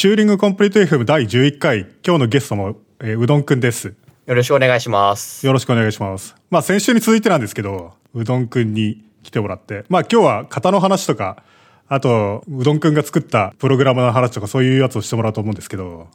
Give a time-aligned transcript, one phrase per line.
[0.00, 3.94] チューリングコンプリート FM 第11回、今日のゲストも、えーうどんくんです。
[4.24, 5.44] よろしくお願いします。
[5.44, 6.34] よろしくお願いします。
[6.48, 11.42] まあ先週に続いてなんですけど、うどんくんに来てもらって、まあ今日は型の話とか、
[11.86, 16.08] あと、うどんくんが作ったプログラムの話とかそういうやつをしてもらおうと思うんですけど、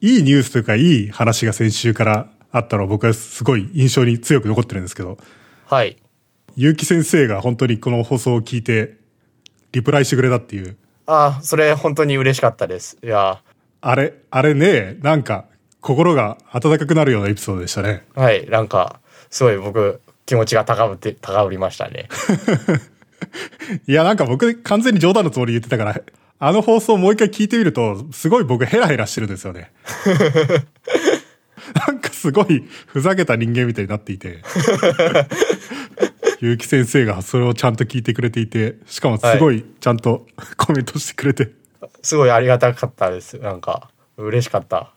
[0.00, 5.18] いいニュースというかいい話が先週からあったのは僕はすごい印象に強く残ってるんですけど、
[5.66, 5.98] はい。
[6.56, 8.96] 結城先生が本当にこの放送を聞いて、
[9.72, 10.78] リプライしてくれたっていう、
[11.10, 12.96] ああ、それ本当に嬉しかったです。
[13.02, 13.42] いや、
[13.80, 15.46] あれ、あれね、なんか
[15.80, 18.04] 心が温かくなるようなエピソードでしたね。
[18.14, 18.48] はい。
[18.48, 22.08] なんか、すごい僕、気持ちが高ぶって、高ぶりましたね。
[23.88, 26.00] いや、なんか僕完全に冗談のつもりで言ってたから、
[26.38, 29.72] あの放送もう一回聞いてみると、すごい僕ヘラヘラしてるんですよね。
[31.88, 34.42] なんかすごいふざけた人間みたいになっていて。
[36.40, 40.26] 結城先生がそれをちゃんと聞いてくれていて、しかもすごいちゃんと
[40.56, 41.50] コメントしてくれて。
[42.02, 43.38] すごいありがたかったです。
[43.38, 44.92] なんか、嬉しかった。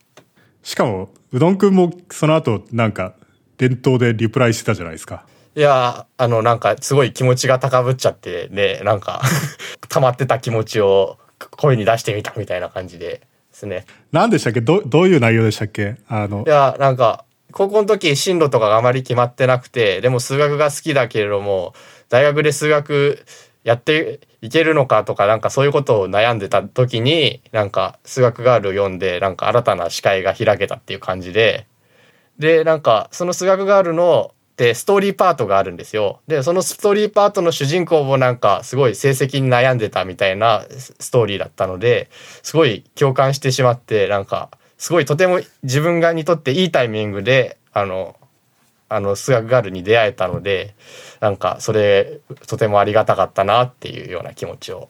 [0.64, 3.16] しかも、うどんくんもその後なんか
[3.58, 5.26] 伝統でリプライしてたじゃないですか。
[5.56, 9.22] いや、あの、なんか、すごい気持ちが高ぶっちゃって、ね、なんか、
[9.90, 11.20] 溜まってた気持ちを
[11.52, 13.86] 声に出してみたみたいな感じでですね。
[14.12, 14.62] 何でしたっけ？
[14.62, 15.98] ど、どういう内容でしたっけ？
[16.08, 21.74] あのい、や、なんか、高校の時進路とかがあまり決まってなくて、でも数学が好きだけれども、
[22.10, 23.24] 大学で数学
[23.64, 31.66] やっていけるのかとか、なんかそういうことを悩んでた時に、なんか数学ガールを読んで、なんか新たな視界が開けたっていう感じで、
[32.40, 36.20] で、なんかその数学ガールの、で、ストーリーパートがあるんですよ。
[36.28, 42.10] で、そのストーリーパートの主人公もなんかすごい成績に悩んでたみたいなスストーリーだったので、
[42.44, 44.50] すごい共感してしまって、なんか、
[44.84, 48.18] すごいとても自分がにとっていいタイミングで、あの、
[48.90, 50.76] あの、数学ガールに出会えたので、
[51.22, 54.90] なんか、それ、とてもありがたかったなっていうような気持ちを、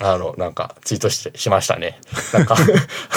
[0.00, 2.00] あの、なんか、ツイートして、しましたね。
[2.32, 2.56] なんか、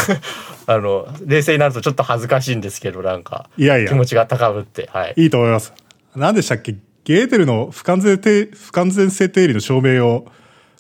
[0.68, 5.14] あの、冷静になるとちょっと恥ずかしいんですけど、なんか、いやいや気持ちが高ぶって、はい。
[5.16, 5.74] いいと思います。
[6.18, 6.76] 何でしたっけ？
[7.06, 10.28] ゲーテルの不完全定不完全性定理の証明を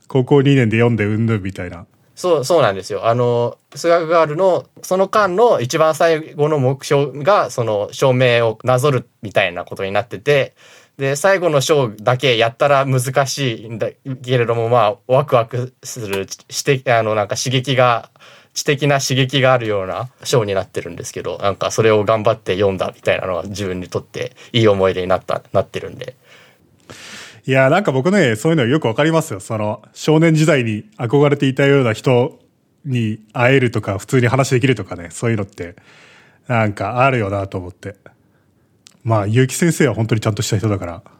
[0.09, 1.85] 高校2年で読んでうんぬんみたいな。
[2.15, 3.07] そう、そうなんですよ。
[3.07, 10.53] あの、数学ガールの、その間の一番最後の目標が、その証明をなぞるみたいなことになってて、
[10.97, 18.11] で、最後の章だけやったら難しいんだけれども、まあ、ワクワクする、知的、あの、なんか刺激が、
[18.53, 26.15] 知的な刺激があるような章になってるんですけど、なんかそれを頑張って読んだみたいなのが自分にとっていい思い出になった、なってるんで。
[27.45, 29.41] いや、なんか僕ね、そういうのよくわかりますよ。
[29.41, 32.39] その、少年時代に憧れていたような人
[32.85, 35.75] に会えるとか、普通に話できるとかね、そういうのって、
[36.47, 37.97] なんかあるよなと思って。
[39.03, 41.03] まあ、結城先生は本当にちゃんとした人だから。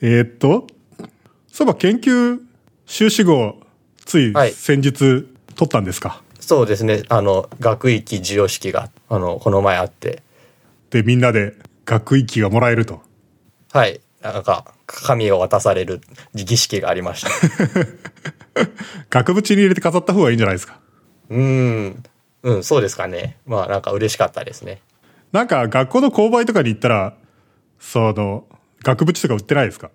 [0.00, 0.68] えーっと、
[1.48, 2.38] そういえば研究
[2.86, 3.60] 修士号、
[4.04, 5.26] ついはい先日取
[5.64, 7.02] ったんですか、そうですね。
[7.08, 10.22] あの、学域授与式が、あの、この前あって、
[10.90, 13.02] で、みんなで学域がもらえると。
[13.72, 14.00] はい。
[14.20, 16.00] なんか、紙を渡される
[16.34, 17.30] 儀式がありました。
[19.10, 20.78] 額縁に入れて飾った方がいいんじゃないですか？
[21.30, 21.40] うー
[21.88, 22.02] ん。
[22.44, 23.38] うん、そうですかね。
[23.46, 24.80] まあ、なんか嬉しかったですね。
[25.32, 27.14] なんか学校の購買とかに行ったら、
[27.80, 28.44] その、
[28.82, 29.90] 額縁とか売ってないですか？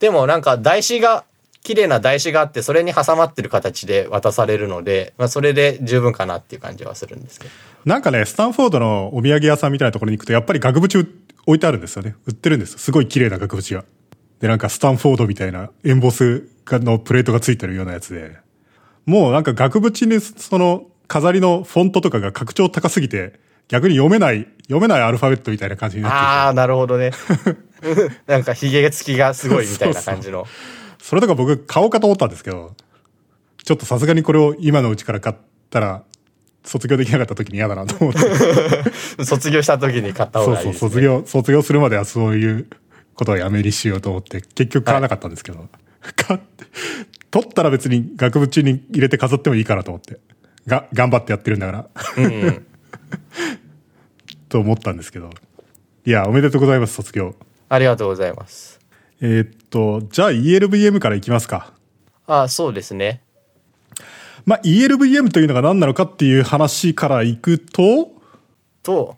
[0.00, 1.24] でも、なんか台紙が、
[1.66, 7.50] 綺麗な台紙があって、それに挟まってる形で渡されるので、まあ、それで十分かなっていう感じはするんですけど。
[7.84, 11.08] なんかね、スタンフォードのお土産屋さんみたいなところに行くと、やっぱり額縁
[11.44, 12.14] 置いてあるんですよね。
[12.24, 12.78] 売ってるんですよ。
[12.78, 13.84] すごい綺麗な額縁が。
[14.38, 18.36] で、なんかスタンフォードみたいなエンボスのプレートがついてるようなやつで。
[19.04, 27.10] もうなんか額縁にその飾りのフォントとかが拡張高すぎて、逆に読めない、読めないアルファベットみたいな感じになっててああ、なるほどね。
[28.26, 30.46] なんか、髭付きがすごいみたいな感じの。
[30.46, 30.75] そ
[31.14, 32.74] れとか僕買おうかと思ったんですけど、
[33.62, 35.36] ちょっとさすがにこれを今のうちから買っ
[35.70, 36.02] たら、
[36.64, 38.20] 卒業できなかった時に嫌だなと思って。
[39.24, 40.90] 卒業した時に買った方そうそう、がいいです、ね。
[40.90, 42.66] 卒業、卒業するまではそういう
[43.14, 45.68] ことはやめにしようと思って、結局買わなかったんですけど、
[46.16, 46.64] 買って、
[47.30, 50.18] 取ったら別に額縁に入れて飾ってもいいかなと思って。
[50.66, 51.86] が、頑張ってやってるんだから、
[52.16, 52.66] うんうん。
[54.48, 55.30] と思ったんですけど。
[56.04, 57.34] いや、おめでとうございます、卒業。
[57.68, 58.75] ありがとうございます。
[59.20, 61.72] えーっと、じゃあ ELVM からいきますか。
[62.26, 63.22] ああ、そうですね。
[64.44, 68.12] まあ、ELVM というのが何なのかっていう話からいくと、
[68.82, 69.16] と、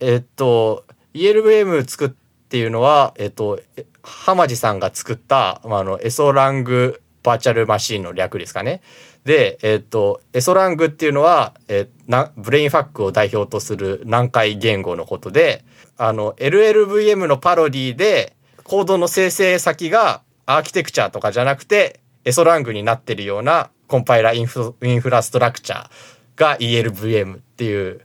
[0.00, 0.84] えっと、
[1.14, 8.80] ELVM 作っていうのは、えっと、え浜地さんが作った、まあ、あの、エソラングバーチャルマシーンの略ですかね。
[9.24, 15.64] で、えっと、エソラングっていうのは、えなブレインファックを代表とする難解言語のことで、
[15.98, 18.37] あの、LLVM のパロディで、
[18.68, 25.88] コードの生成先がアーキテクチャとかじゃなくて、エソラングになってるようなコンパイラインフインフラストラクチャー
[26.36, 28.02] が ELVM っていう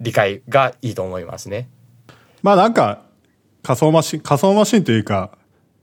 [0.00, 1.68] 理解がいいと思いますね。
[2.42, 3.02] まあなんか
[3.62, 5.32] 仮想マシン、仮想マシンというか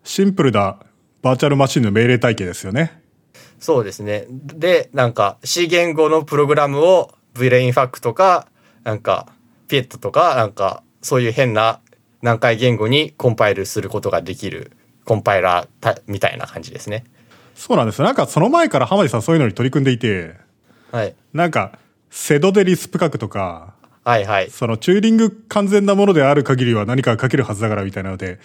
[0.03, 0.79] シンプルな
[1.21, 3.03] バーチャルマシンの命令体系ですよね。
[3.59, 4.25] そうですね。
[4.29, 8.47] で、なんか C 言語のプログラムを VLAN ファックとか、
[8.83, 9.27] なんか
[9.67, 11.81] ピエットとか、なんかそういう変な
[12.21, 14.71] 難解言語にコンパイルすることができる
[15.05, 17.05] コンパイラーみたいな感じですね。
[17.55, 20.35] そうなんですなんかその前から浜地さんそういうのに取り組んでいて、
[20.91, 21.15] はい。
[21.33, 21.79] なんか、
[22.09, 23.73] セドでリスプ書くとか、
[24.03, 24.49] はいはい。
[24.49, 28.39] そのチューリング完全なものである限りは何か書けるはずだからみたいなので、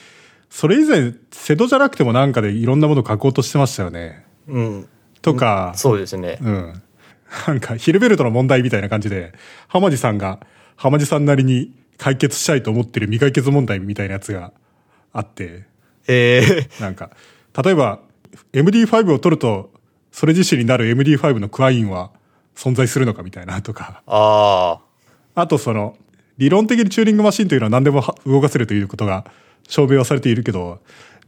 [0.50, 4.25] それ以前、セドじゃなくてもなんかでいろんなもの書こうとしてましたよね。
[4.48, 4.88] うん。
[5.22, 6.38] とか、そうですね。
[6.42, 6.82] うん。
[7.46, 9.32] なんか、ヒルベルトの問題みたいな感じで、
[9.68, 10.40] 浜地さんが、
[10.76, 11.72] 浜地さんなりに
[12.02, 14.52] 解決したいと思ってる未解決問題みたいなやつが
[15.12, 15.66] あって、
[16.08, 17.10] ええなんか、
[17.62, 18.00] 例えば、
[18.52, 19.70] MD5 を取ると、
[20.10, 22.10] それ自身になる MD5 のクワインは
[22.56, 24.81] 存在するのかみたいなとか、あ
[25.37, 25.43] あ。
[25.43, 25.96] あとその、
[26.38, 29.25] 理論的にチューリングマシンというのは何でもは動かせるということが
[29.69, 30.81] 証明はされているけど、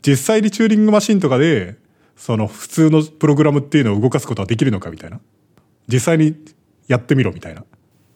[0.05, 1.77] 実際にチューリングマシンとかで、
[2.17, 5.21] その普通のプログラムっていうのを動かすことはできるのかみたいな。
[5.87, 6.35] 実際に
[6.89, 7.65] やってみろみたいな。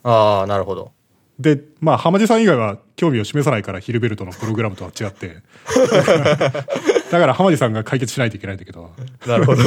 [0.03, 0.98] ああ、なるほど。
[1.39, 5.37] で、まあ、浜地さん以外は興味を示さないから、ヒルベルトのプログラムとは違って。
[7.11, 8.91] だから浜地さんが解決しないといけないんだけど、
[9.25, 9.63] なるほど。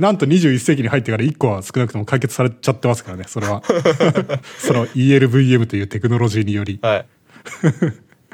[0.00, 3.62] なんと21世紀に入ってから1個は少なくとも解決されちゃってますからね、それは。
[4.58, 6.80] その ELVM というテクノロジーにより。
[6.82, 7.06] はい。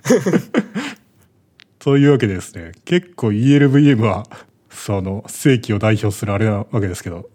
[1.79, 4.27] というわけでですね、結構 ELVM は、
[4.71, 7.29] その、世紀を代表するあれなわけですけど、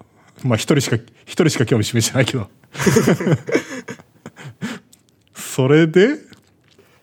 [0.44, 2.50] まあ一人しか、一人しか興味示してないけど。
[5.53, 6.17] それで、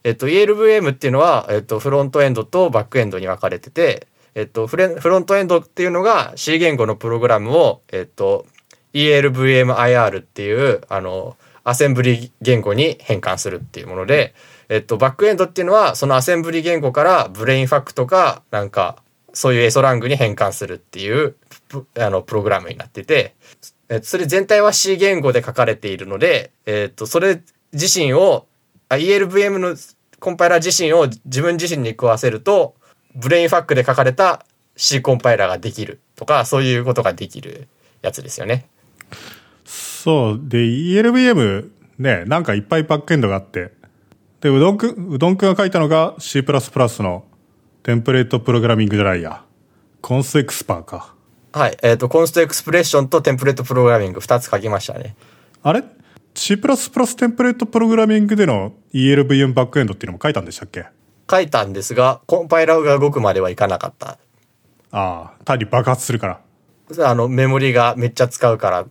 [0.02, 8.47] えっと、ELVM っていうのは、えっと、フロントエンドとバックエンドに分かれてて、えっと、フレフロントエンドっていうのが C 言語のプログラムを、えっと、
[8.93, 14.35] ELVMIR っていう、あの、アセンブリ言語に変換するっていうもので、
[14.69, 18.96] えっと、バックエンドっていうのは、そのアセンブリ言語からブレインファクとか、なんか、
[19.32, 21.37] そういうエソラングに変換するっていう、
[21.69, 23.37] プあの、プログラムになってて、
[23.88, 27.41] えっと、それ全体は C 言語で書かれているので、えっと、それ
[27.72, 28.46] 自身を、
[28.88, 29.76] あ ELVM の
[30.19, 32.75] コンパイラー自身を自分自身に食わせると、
[33.14, 34.44] ブレインファックで書かれた
[34.76, 37.69] C コンパイラーができるとか、そういうことができる
[38.02, 38.69] やつですよね。
[39.64, 40.40] そう。
[40.43, 43.72] で、ELVM ね、なんかいっぱいバックエンドがあって。
[44.40, 46.43] で、うどんくん、うどんくんが書いたのが C++
[47.02, 47.25] の
[47.82, 49.44] テンプレートプログラミングじゃないや。
[50.00, 51.14] コンスエクスパーか。
[51.52, 51.76] はい。
[51.82, 55.14] えっ、と、コンストエクスプレッションとテンプレートプログラミング2つ書きましたね。
[55.62, 55.84] あれ？
[56.35, 60.87] ?C++ テンプレートプログラミングでの ELVM バックエンドっていうのも書いたんでしたっけ？
[61.31, 64.19] 書いたんですが、コンパイラーが動くまではいかなかった。
[64.93, 66.41] ああ、単に爆発するから。
[67.06, 68.87] あの、メモリがめっちゃ使うから、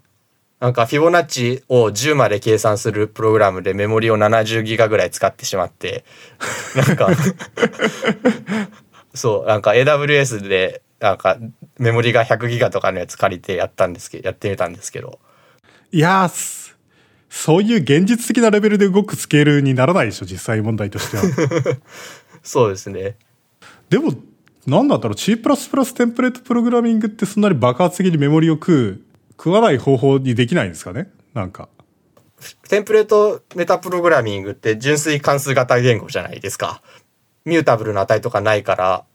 [0.62, 6.04] なんかフィボナッチを10まで計算するプログラムでメモリを70ギガぐらい使ってしまって、
[6.76, 7.10] なんか、
[9.14, 11.38] そう、なんか AWS で、なんか
[11.78, 15.20] メモリが100ギガとかのやつ借りてやったんですけど、やってみたんですけど、
[15.92, 16.69] いやーす
[17.30, 21.24] そういう現実的なレベルで動くスケールにならないでしょ、実際問題としては。
[22.44, 23.18] そうですね。
[23.90, 24.14] でも、
[24.66, 31.10] なんだったら C++ テンプレートプログラミングってそんなに爆発的にメモリを食う、食わない方法にできないんですかね？
[31.34, 31.70] なんか。
[32.70, 36.82] template metaprogramming って純粋関数型言語じゃないですか。
[37.46, 39.06] mutable な値とかないから。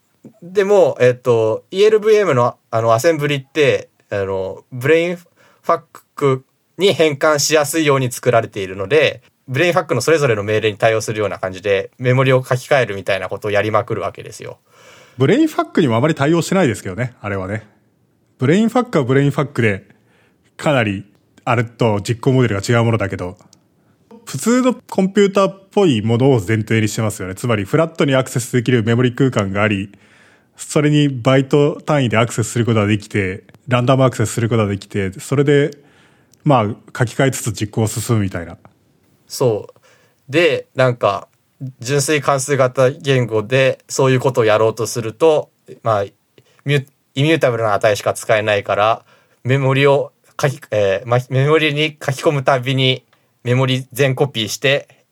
[0.42, 6.44] でも、えっと、ELVM のあのアセンブリって、あの、 Brainfuck
[6.78, 14.58] に変換しやすいように作られているので、 Brainfuck のそれぞれの命令に対応するような感じで、メモリを書き換えるみたいなことをやりまくるわけですよ。
[15.18, 17.66] Brainfuck にもあまり対応してないですけどね、あれはね。
[18.38, 19.84] Brainfuck は Brainfuck で、
[20.56, 21.04] かなり、
[21.44, 23.36] あれと実行モデルが違うものだけど、
[24.24, 27.34] 普通のコンピューターっぽいものを前提にしてますよね。
[27.34, 29.92] つまり、フラットにアクセスできるメモリ空間があり、
[30.56, 35.70] それにバイト単位でアクセスすることができて、ランダムアクセスすることができて、それで、
[36.44, 38.58] まあ、書き換えつつ実行を進むみたいな。
[39.26, 39.80] そう。
[40.28, 41.28] で、なんか、
[41.80, 45.50] 純粋関数型言語でそういうことをやろうとすると、
[45.82, 46.12] まあ、イ
[46.66, 49.04] ミュータブルな値しか使えないから、
[49.44, 53.04] メモリを書き、えーま、メモリに書き込むたびに
[53.44, 55.04] メモリ全コピーして、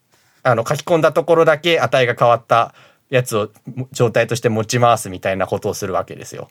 [0.43, 2.75] あの、書き込んだところだけ値が変わった
[3.09, 3.51] やつを
[3.93, 6.49] 状態として持ち回すみたいなことをするわけですよ。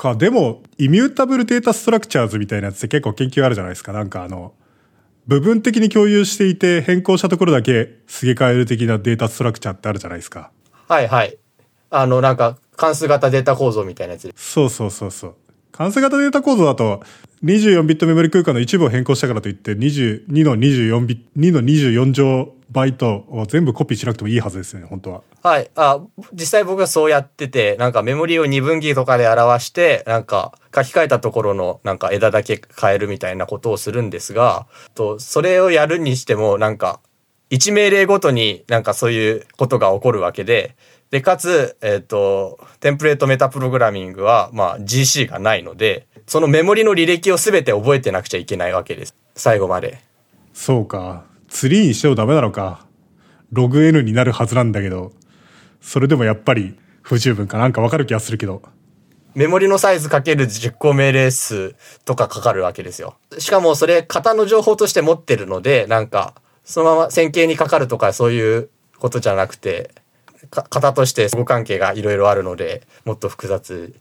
[0.00, 3.92] か、でも、イミュータブルデータストラクチャーズみたいなやつって結構研究あるじゃないですか。
[3.92, 4.54] なんかあの、
[5.26, 10.50] 部分的に共有していて変更したところだけすげ替える的なデータストラクチャーってあるじゃないですか。
[10.88, 11.36] はいはい。
[11.90, 14.32] あの、なんか関数型データ構造みたいなやつで。
[14.36, 15.34] そうそうそうそう。
[15.72, 17.02] 完成型データ構造だと、
[17.44, 25.22] 24ビットメモリ空間の一部を変更したからといって、22の24ビ2の24乗バイトを全部コピーしなくてもいいはずですよね、本当は。
[25.42, 25.70] はい。
[25.74, 26.00] あ、
[26.32, 37.00] 実際僕はそうやってて、なんかメモリを二分岐とかで表して、なんか書き換えたところのなんか枝だけ変えるみたいなことをするんですが、と、それをやるにしても、なんか、
[37.50, 40.76] 1命令ごとになんかそういうことが起こるわけで、
[41.10, 49.16] で、かつ、えっ、と、テンプレートメタプログラミングは、まあ GC がないので、そのメモリの履歴をすべて覚えてなくちゃいけないわけです。
[49.34, 50.00] 最後まで。
[50.52, 51.24] そうか。
[51.50, 52.86] ツリーにしてもダメなのか。
[53.52, 55.12] ログ N になるはずなんだけど、
[55.80, 58.62] それでもやっぱり不十分かなんかわかる気がするけど。
[59.34, 63.16] メモリのサイズかける実行命令数とかかかるわけですよ。
[63.38, 69.90] しかもそれ型の情報として持ってるので、なんか、そのまま線形にかかるとかそういうことじゃなくて、
[70.50, 73.94] か型として相互関係がいろいろあるので、もっと複雑に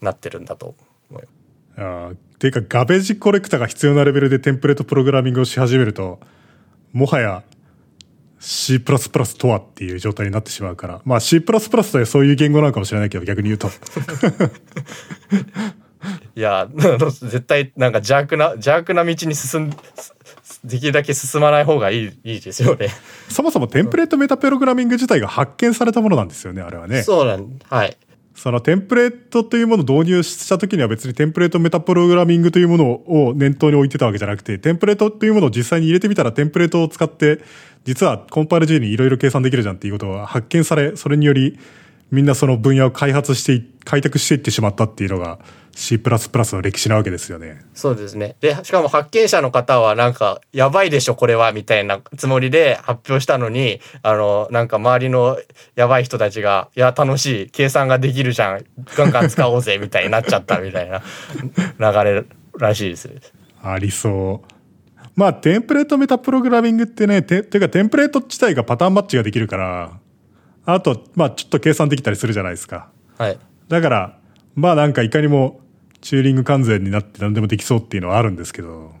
[0.00, 0.74] なってるんだと
[1.10, 1.28] 思う。
[1.76, 6.20] あーていうか、ガベージコレクタが必要なレベルでテンプレートプログラミングをし始めると、
[6.94, 7.42] もはや
[8.38, 11.02] C++ とはっていう状態になってしまうから。
[11.04, 11.60] まあ C++ とは
[12.06, 13.68] そういう言語なのかもしれないけど、逆に言うと。
[16.36, 19.70] いや、 絶対なんか邪悪な、邪悪な道に進ん、
[20.62, 22.88] できるだけ進まない方がいい、いいですよね。
[23.28, 27.02] そもそもテンプレートメタプログラミング自体が発見されたものなんですよね、あれはね。
[27.02, 27.96] そうなん、はい。
[28.34, 37.40] そのテンプレートというものを導入した時には別にテンプレートメタプログラミングというものを念頭に置いてたわけじゃなくて、テンプレートというものを実際に入れてみたらテンプレートを使って、
[37.84, 41.58] 実はコンパイル G にいろいろ計算できるじゃんっていうことが発見され、それにより
[42.10, 45.38] みんなその分野を開発してい、開拓していってしまったっていうのが
[45.74, 47.60] C++ の歴史なわけですよね。
[47.74, 48.36] そうですね。
[48.40, 55.38] で、しかも発見者の方はなんか、やばいでしょ、これは、みたいなつもりで発表したのに、あの、なんか周りの
[55.74, 58.64] やばい人たちが、いや、楽しい、計算ができるじゃん、
[58.96, 61.02] ガンガン使おうぜ、みたいになっちゃった、みたいな
[61.78, 62.24] 流れ
[62.56, 63.10] らしいです。
[63.62, 64.54] ありそう。
[65.16, 69.98] まあ、テンプレートメタプログラミングってね、て、ていうかテンプレート自体がパターンマッチができるから、
[70.66, 72.88] あと、まあ、ちょっと計算できたりするじゃないですか。
[73.18, 73.38] はい。
[73.68, 74.18] だから、
[74.54, 75.60] まあなんかいかにも
[76.04, 78.92] チューリング完全になって何でもできそうっていうのはあるんですけど、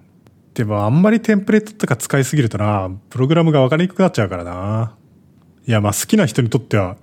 [0.54, 4.96] でもあんまりテンプレートとか使いすぎるとな、プログラムが分かりにくくなっちゃうからな。
[5.66, 6.96] いや、まあ好きな人にとっては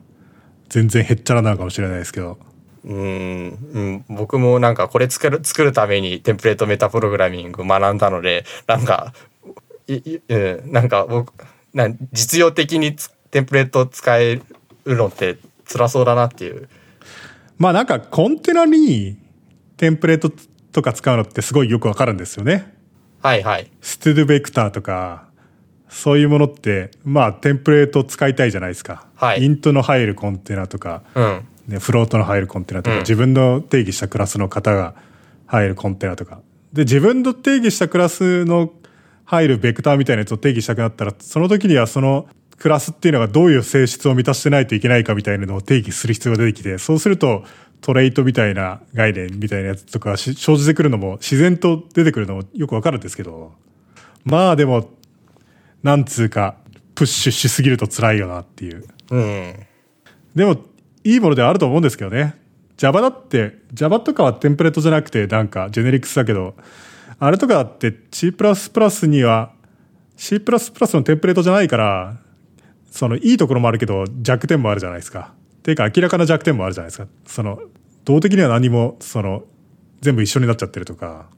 [0.69, 2.39] 全然へっちゃらなのかもしれないですけど。
[2.83, 9.13] うーん、うん、僕もなんかこれ作る、作るためにテンプレートメタプログラミングを学んだので、なんか、
[9.87, 10.35] いいう
[10.67, 11.31] ん、なんか僕、
[11.75, 14.41] なん実用的につテンプレート使え
[14.85, 15.37] るのって
[15.71, 16.67] 辛そうだなっていう。
[17.59, 19.20] まあなんかコンテナに
[19.81, 20.31] テンプレート
[20.71, 22.71] とか使うのってすごいよくわかるんですよね。
[23.23, 23.71] はいはい。
[23.81, 25.25] ステゥドベクターとか、
[25.89, 29.07] そういうものって、まあテンプレート使いたいじゃないですか。
[29.15, 31.41] はいイントの入るコンテナとか、うん。
[31.67, 34.93] ね、フロートの入るコンテナとか、うん自分の定義したクラスの型が
[35.47, 36.41] 入るコンテナとか。
[36.73, 38.71] で、自分の定義したクラスの
[39.25, 42.27] 入るベクターみたいなやつを定義したくなったら、その時にはその
[42.59, 47.43] クラスっていうのがどういう性質を満たしてないといけないかみたいなのを定義する必要が出てきて、そうすると
[47.81, 53.53] トレイトみたいな概念みたいなやつとかし生じてくるのも自然と出てくるのもよくわかるんですけど、
[54.23, 54.89] まあでも、
[55.83, 56.55] なんつうか、
[56.93, 58.85] プッシュしすぎると辛いよなっていう。
[59.09, 59.53] うん。
[60.35, 60.57] でも、
[61.03, 62.35] いいものではあると思うんですけどね。
[62.77, 66.55] Java だって、Java とかはテンプレートじゃなくて、なんか、ジェネリクスだけど、
[67.19, 68.31] あれとかだって C++
[69.07, 69.51] には、
[70.15, 72.17] C++ のテンプレートじゃないから、
[72.91, 75.33] その、いいところもあるけど、弱点もあるじゃないですか。
[75.59, 77.07] っていうか、明らかな弱点もあるじゃないですか。
[77.25, 77.59] その、
[78.05, 79.43] 動的には何も、その、
[80.01, 81.29] 全部一緒になっちゃってるとか。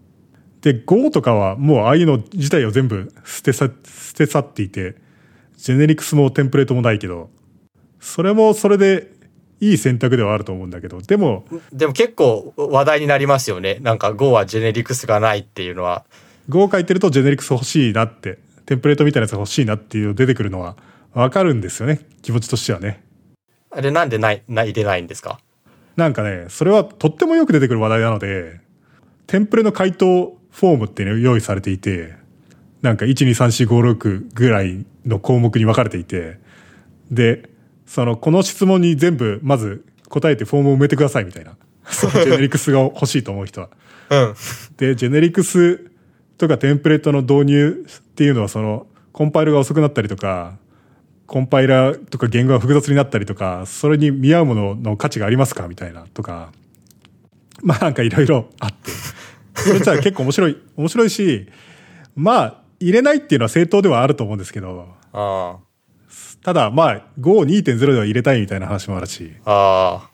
[0.61, 4.95] で、Go とかはもうああいうの自体を全部捨てさ、捨て去っていて、
[5.57, 7.29] ジェネリクスもテンプレートもないけど、
[7.99, 9.11] それもそれで
[9.59, 13.79] いい選択ではあると思うんだけど、でも、でも結構話題になりますよね。
[13.81, 16.05] なんか Go はジェネリクスがないっていうのは。
[16.49, 20.77] Go を書いてるとジェネリクス欲しいなって、テンプレートみたいなやつが欲しいなっていうの出てくるのは
[21.13, 21.99] わかるんですよね。
[22.21, 23.03] 気持ちとしてはね。
[23.69, 25.39] あれなんでない、ない、入れないんですか？
[25.95, 28.59] なんかね、それはとってもよく出てくる話題なので、
[29.27, 32.15] テンプレの回答フォームっていうのが用意されていて、
[32.81, 36.37] なんか123456ぐらいの項目に分かれていて、
[37.11, 37.49] で、
[37.85, 41.55] その、この質問に全部まず答えてフォームを埋めてくださいみたいな。
[41.85, 43.69] そのジェネリクスが欲しいと思う人は。
[44.09, 44.33] うん。
[44.77, 45.91] で、ジェネリクス
[46.37, 50.57] とかテンプレートの導入っていうのはその、コンパイルが遅くなったりとか、
[51.33, 56.51] コンパイラーとか言語が複雑になったりとか、それに見合うものの価値がありますかみたいなとか、
[57.63, 58.91] まあなんかいろいろあって。
[59.59, 61.47] それじゃあ結構面白い、 面白いし、
[62.15, 65.57] まあ入れないっていうのは正当ではあると思うんですけど、あ
[66.43, 70.07] ただまあ Go2.0 では入れたいみたいな話もあるし、あ。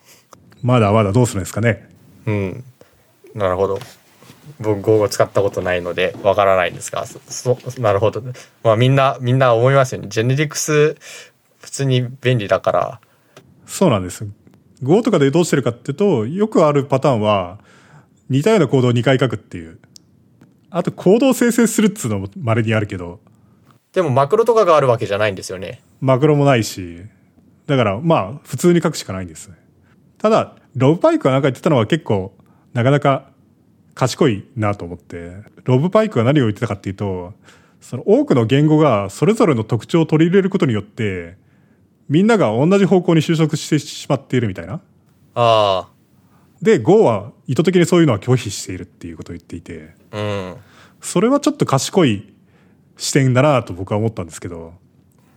[0.61, 1.89] まだまだどうするんですかね。
[2.27, 2.63] うん。
[3.35, 3.77] なるほど。
[4.59, 8.21] 僕、Go を使ったことないので、わからないんですが、そ、そなるほど。
[8.63, 10.07] まあ、みんな、みんな思いますよね。
[10.09, 10.95] ジェネリクス、
[11.61, 13.01] 普通に便利だから。
[13.65, 14.27] そうなんです。
[14.83, 17.59] Go とかでどうしてるかっていうと、よくあるパターンは、
[18.29, 19.79] 似たようなコードを2回書くっていう。
[20.69, 23.19] あと、コードを生成するっつうのも稀にあるけど、
[23.93, 25.81] でも、マクロとかがあるわけじゃないんですよね。
[25.99, 27.01] マクロもないし、
[27.65, 29.55] だから、まあ、普通に書くしかないんですね。
[30.19, 32.35] ただ、ロブパイクがなんか言ってたのは結構、
[32.73, 33.31] なかなか
[33.99, 35.33] 賢いなと思って、
[35.65, 37.33] ロブパイクが何を言ってたかっていうと、
[37.81, 41.35] その多くの言語がそれぞれの特徴を取り入れることによって、
[42.07, 44.79] みんなが同じ方向に就職してしまっているみたいな。
[45.35, 45.89] あ
[46.61, 50.55] で、Go は意図的にそういうのは拒否しているっていうことを言っていて、あ、うん。
[51.01, 52.33] それはちょっと賢い
[52.95, 54.75] 視点だなと僕は思ったんですけど、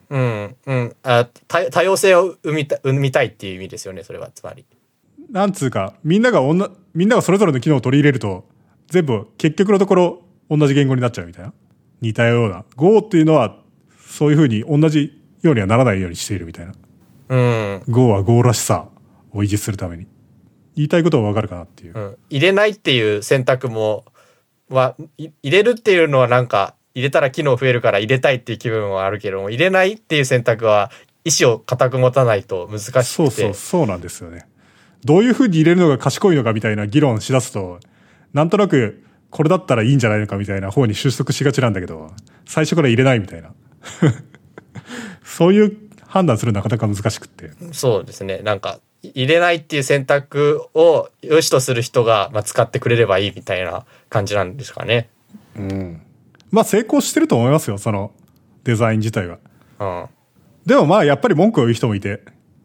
[0.09, 0.97] うん、うん。
[1.03, 4.65] あ多多様性を生みた生みたいっていう意味ですよね、それは、つまり。
[5.33, 8.52] なんつうか、みんながおんな、みんながそれぞれの機能を取り入れると、
[8.93, 11.55] 全部結局のところ同じ言語になっちゃうみたいな。
[12.03, 12.67] 似たような。
[12.77, 13.57] Go っていうのは、
[14.07, 16.75] そういうふうに同じようにはならないようにしているみたいな。
[17.31, 17.83] うん。
[17.89, 18.89] Go は Go らしさ
[19.33, 20.07] を維持するために。
[20.77, 22.01] 言いたいことはわかるかなっていうう。
[22.01, 24.05] ん、入れないっていう選択も
[24.69, 30.91] はい入れるっていうのはなんか入れたら機能増えるから入れたいっていう気分はあるけども入れないっていう選択は
[31.25, 34.47] 意思を固く持たないと難しくてそうそう、そうなんですよね。
[35.05, 37.81] どういうふうに入れるのが賢いのかみたいな議論しだすと、
[38.33, 42.11] なんとなくこれだったらいいんじゃないのかみたいな方に収束しがちなんだけど、
[42.45, 43.53] 最初から入れないみたいな。
[45.25, 47.51] そういう判断するのなかなか難しくって。
[47.73, 55.09] そうですねなんか入れないっていう選択を良しとする人が、まあ、使ってくれればいいみたいな感じなんですかね。
[56.51, 58.13] まあ成功してると思いますよ、その
[58.65, 59.39] デザイン自体は。
[59.81, 60.07] うん、
[60.67, 62.23] でもまあやっぱり文句を言う人もいて、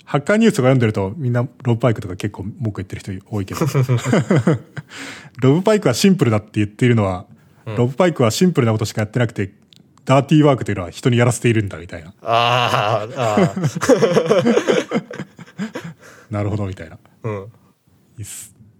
[0.07, 3.59] ハッカーニュースとか読んでるとみんなロブパイクとか結構文句言ってる人多いけど。
[5.41, 7.25] ロブパイクはシンプルだって言っているのは、
[7.65, 9.51] ロブパイクはシンプルなことしかやってなくて、
[10.05, 12.13] ダーティーワークというのは人にやらせているんだみたいな。
[12.21, 15.03] あーあー
[16.29, 16.97] なるほどみたいな。
[17.23, 17.47] うん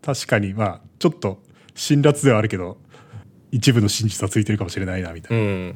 [0.02, 1.44] 確かにまあちょっと
[1.76, 2.78] 辛辣ではあるけど、
[3.52, 5.44] 一部の真実はついてるかもしれないなみたいな。
[5.44, 5.76] うん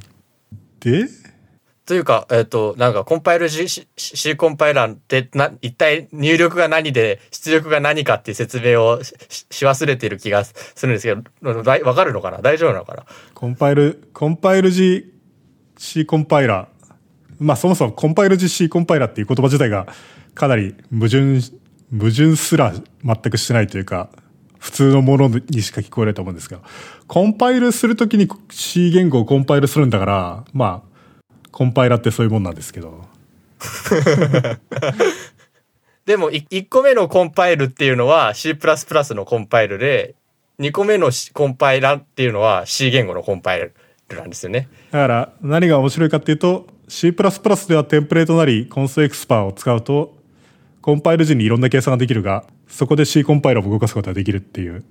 [0.80, 1.08] で、
[1.86, 9.16] というか、えっ、と、なんか、コンパイル G、C, C コンパイラーってな、一体入力が何で、出力が何かっていう説明をし
[9.66, 12.38] 忘れてる気がするんですけど、だわかるのかな？
[12.38, 13.06] 大丈夫なのかな？
[13.34, 15.12] コンパイル、コンパイル G、
[15.78, 16.94] C コンパイラー。
[17.40, 19.88] まあそもそもコンパイル G、C コンパイラーっていう言葉自体が
[20.36, 21.42] かなり矛盾、
[21.92, 24.10] 矛盾すら全くしてないというか、
[24.60, 26.62] 普通のものにしか聞こえないと思うんですけど、
[27.08, 30.91] コンパイルするときに C 言語をコンパイルするんだから、まあ、
[31.52, 33.06] コンパイラーってそういうもんなんですけど。
[36.06, 40.16] でも、い1個目のコンパイルっていうのは C++ のコンパイルで、
[40.60, 43.74] 2個目のしコンパイラーっていうのは C 言語のコンパイル
[44.16, 44.68] なんですよね。
[44.92, 50.16] だから何が面白いかっていうと C++ ではテンプレートなりコンストエクスパーを使うと
[50.82, 54.84] コンパイル時にいろんな計算ができるがそこで C コンパイラーを動かすことができるっていう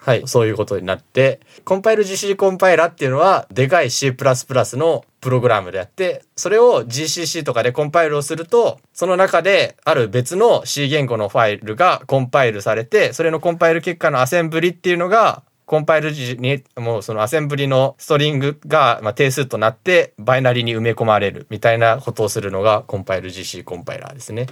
[0.00, 24.46] はい、そういうことになって、コンパイル GC コンパイラーっていうのは、でかい C++ のプログラムであって、それを GCC とかでコンパイルをすると、その中である別の C 言語のファイルがコンパイルされて、それのコンパイル結果のアセンブリっていうのが、コンパイル時に、もうそのアセンブリのストリングが、ま、定数となって、バイナリに埋め込まれるみたいなことをするのが、コンパイル GC コンパイラーですね。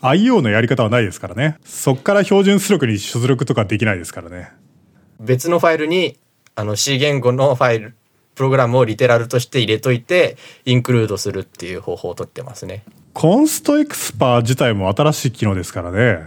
[0.00, 1.58] IO のやり方はないですからね。
[1.66, 4.50] そっから標準出力に出力とかできないですからね。
[5.20, 6.18] 別のファイルに
[6.54, 7.94] あの C 言語のファイル
[8.34, 12.84] プログラムをリテラルとして入れといてインクルードするっていう方法をとってますね。
[13.12, 16.24] コンストエクスパー自体も新しい機能ですからね。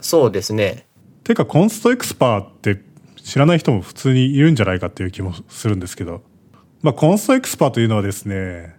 [0.00, 0.86] そうですね。
[1.22, 2.80] てかコンストエクスパーって
[3.22, 6.22] 知らない人も普通にいるんじゃないかっていう気もするんですけど。
[6.82, 8.76] まあ constexpr というのはですね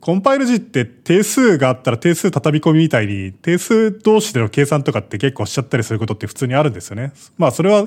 [0.00, 7.12] コンパイル時って定数があったら定数畳み込みみたいに定数同士での計算とかって結構しちゃったりすることって普通にあるんですよね。
[7.38, 7.86] まあそれは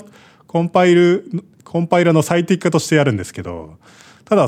[0.56, 1.30] コンパイル、
[1.66, 3.76] コンパイラーの最適化としてやるんですけど、
[4.24, 4.48] ただ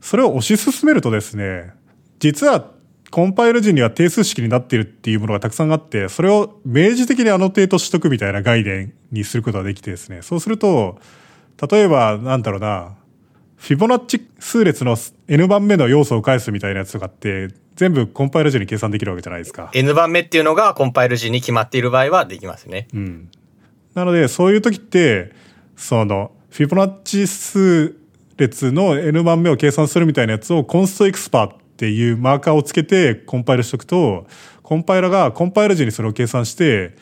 [0.00, 1.70] それを推し進めるとですね、
[2.18, 2.72] 実は
[3.12, 10.98] コンパイル時には定数式になっているっていうものがたくさんあって、それを明示的に annotate しとくみたいな概念にすることができてですね、そうすると、
[11.70, 12.96] 例えばなんだろうな、
[13.58, 14.96] フィボナッチ数列の
[15.28, 19.70] n 番目の要素を返すみたいなやつとかって、全部コンパイル時に計算できるわけじゃないですか。
[19.72, 23.28] N 番目っていうのがコンパイル時に決まっている場合はできますねうん。
[23.94, 25.32] なので、そういう時って、
[25.76, 27.94] その、フィボナッチ数
[28.36, 34.26] 列の n 番目を計算するみたいなやつをコンストエクスパーっていうマーカーをつけてコンパイルしとくと、
[34.62, 36.96] コンパイラがコンパイル時にそれを計算して、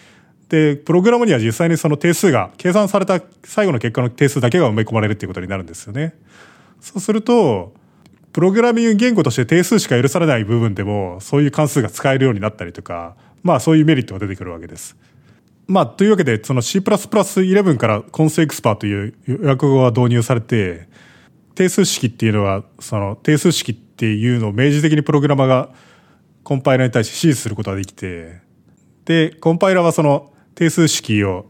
[0.48, 6.14] で、プログラムには実際にその定数が、計算された最後の結果の定数だけが埋め込まれるっていうことになるんですよね。
[6.80, 7.72] そうすると、
[8.32, 14.96] プログラミング言語として定数しか許されない部分でも、そういう関数が使えるようになったりとか、まあそういうメリットが出てくるわけです。
[15.70, 20.88] まあ、というわけで、その C++11 からコンスエクスパーという予約語が導入されて、
[21.54, 25.68] 定数式っていうのは、その定数式っていうのを明示的にプログラマーが
[26.42, 28.40] コンパイラーに対して指示することができて、
[29.04, 31.46] で、コンパイラーはその定数式を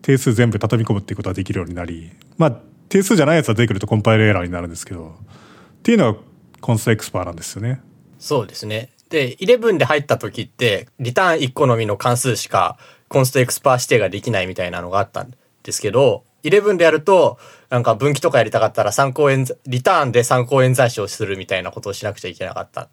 [0.00, 6.20] 定数全部畳み込むっていうことができるようになり、まあ、定数じゃないやつが出てくるとコンパイラーエラーになるんですけど、っていうのが
[6.62, 7.82] コンスエクスパーなんですよね。
[8.18, 8.92] そうですね。
[9.10, 12.78] で、11で入った時って、リターン1個のみの関数しか
[13.12, 22.88] コンストエクスパー指定ができないみたいなのがあったんですけど、11でやると、なんか分岐とかやりたかったら参考演、リターンで参考演算子をするみたいなことをしなくちゃいけなかったん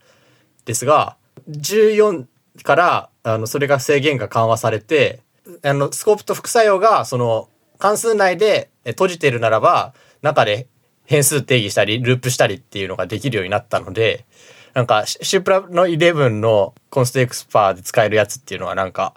[0.65, 1.15] ですが、
[1.49, 2.25] 14
[2.63, 5.21] から、あの、それが制限が緩和されて、
[5.63, 10.67] あの、スコープと副作用が、その、関数内で閉じてるならば、中で
[11.05, 14.25] 変数定義したり、ループしたりっていうのができるようになったので、
[14.73, 19.15] なんか、シュープラの11のコンストエクスパーで使えるやつっていうのはなんか、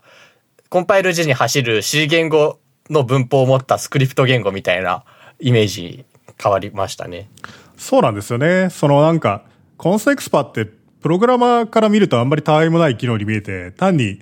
[0.72, 2.58] コンパイル時に走る C 言語
[2.88, 5.04] の文法を持ったスクリプト言語みたいな
[5.38, 6.06] イメージ
[6.42, 7.28] 変わりましたね。
[7.76, 8.70] そうなんですよね。
[8.70, 9.44] そのなんか、
[9.76, 14.20] コンスエクスパってプログラマーから見るとあんまりたわいもない機能に見えて、単に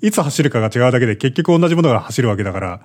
[0.00, 2.80] いつ走るかが違うだけで結局同じものが走るわけだから、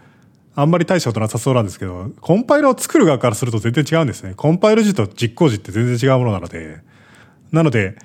[0.56, 4.34] あんまり大したことなさそうなんですけど、コンパイルを作る側からすると全然違うんですね。
[4.36, 6.80] コンパイル時と実行時って全然違うものなので。
[7.52, 7.96] なので、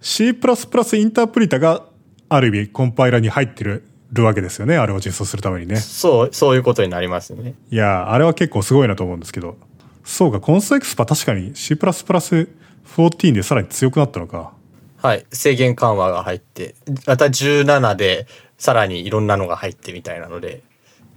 [0.00, 1.84] C++ インタープリタが
[2.28, 5.76] ある意味コンパイラに入ってるるわけですよねあれを実装するためにね。
[5.76, 7.54] そうそういうことになりますね。
[7.70, 9.56] いやあれは結構すごいなと思うんですけど。
[10.04, 14.52] そうかコンストエクスパ確かに C++14 でさらに強くなったのか。
[14.96, 16.74] はい制限緩和が入って。
[17.06, 20.62] また17でさらにいろんなのが入ってみたいなので。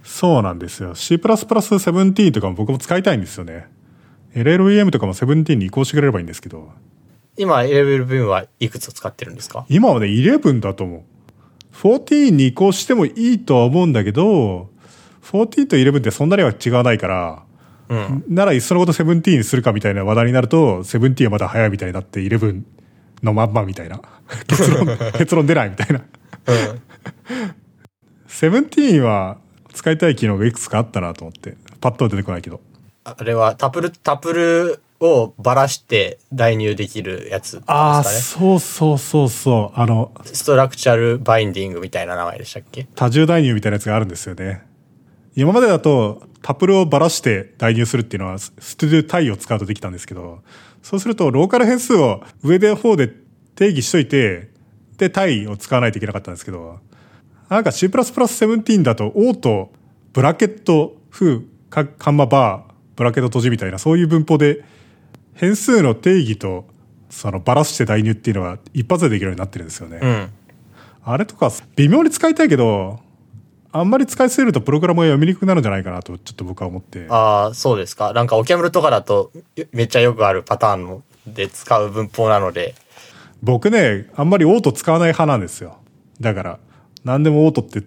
[0.04, 0.94] そうなんですよ。
[0.94, 3.66] C++17 とかも僕も使いたいんですよね。
[4.34, 6.70] LLVM とかも17に移行してくれればいいんですけど。
[7.36, 9.64] 今 LLVM はいくつ使ってるんですか？
[9.70, 11.02] 今はね11だと思う
[11.82, 14.70] 14に移行してもいいとは思うんだけど、
[15.22, 17.42] 14と11ってそんなには違わないから、
[17.88, 22.62] うん、ならいっそのこと17にするかみたいな話題になると、17はまだ早いみたいになって11
[23.24, 24.00] のまんまみたいな。
[24.46, 24.86] 結論、
[25.18, 26.00] 結論出ないみたいな。
[26.46, 26.82] うん、
[28.28, 29.38] 17は
[29.74, 32.60] 使いたい機能がいくつかあったなと思って、パッと出てこないけど。
[33.04, 37.62] あれはタプル、タプルをばらして代入できるやつね。
[37.66, 39.80] ああ、そうそうそうそう。
[39.80, 42.86] あの、ストラクチャルバインディングみたいな名前でしたっけ？
[42.94, 44.62] 多重代入みたいなやつがあるんですよね。
[45.34, 50.40] 今までだとタプルをばらして代入するっていうのはストゥデュタイを使うとできたんですけど、
[50.82, 53.08] そうするとローカル変数を上で方で
[53.54, 54.50] 定義しといて、
[54.98, 56.78] で、タイを使わないといけなかったんですけど、
[57.48, 59.72] なんか C++17 だとオート、
[60.12, 64.64] ブラケット、風、カンマバー、ブラケット閉じみたいなそういう文法で
[65.34, 66.66] 変数の定義と
[67.10, 69.98] そのバラして代入っていうのは一発でできるようになってるんですよね。
[70.02, 70.30] うん、
[71.04, 73.00] あれとか微妙に使いたいけど
[73.70, 77.06] あんまり使いすぎるとプログラムが読みにくくなるんじゃないかなとちょっと僕は思って。
[77.08, 78.12] ああそうですか。
[78.12, 79.32] なんかオキャムルとかだと
[79.72, 82.74] めっちゃよくあるパターンので使う文法なので。
[83.42, 85.78] 僕ねあんまりオート使わない派なんですよ。
[86.20, 86.58] だから
[87.04, 87.82] 何でもオートって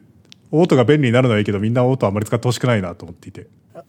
[0.51, 3.47] オートが便利になるのはいいけどみんなオートあんまり使ってほしくないなと思っていて。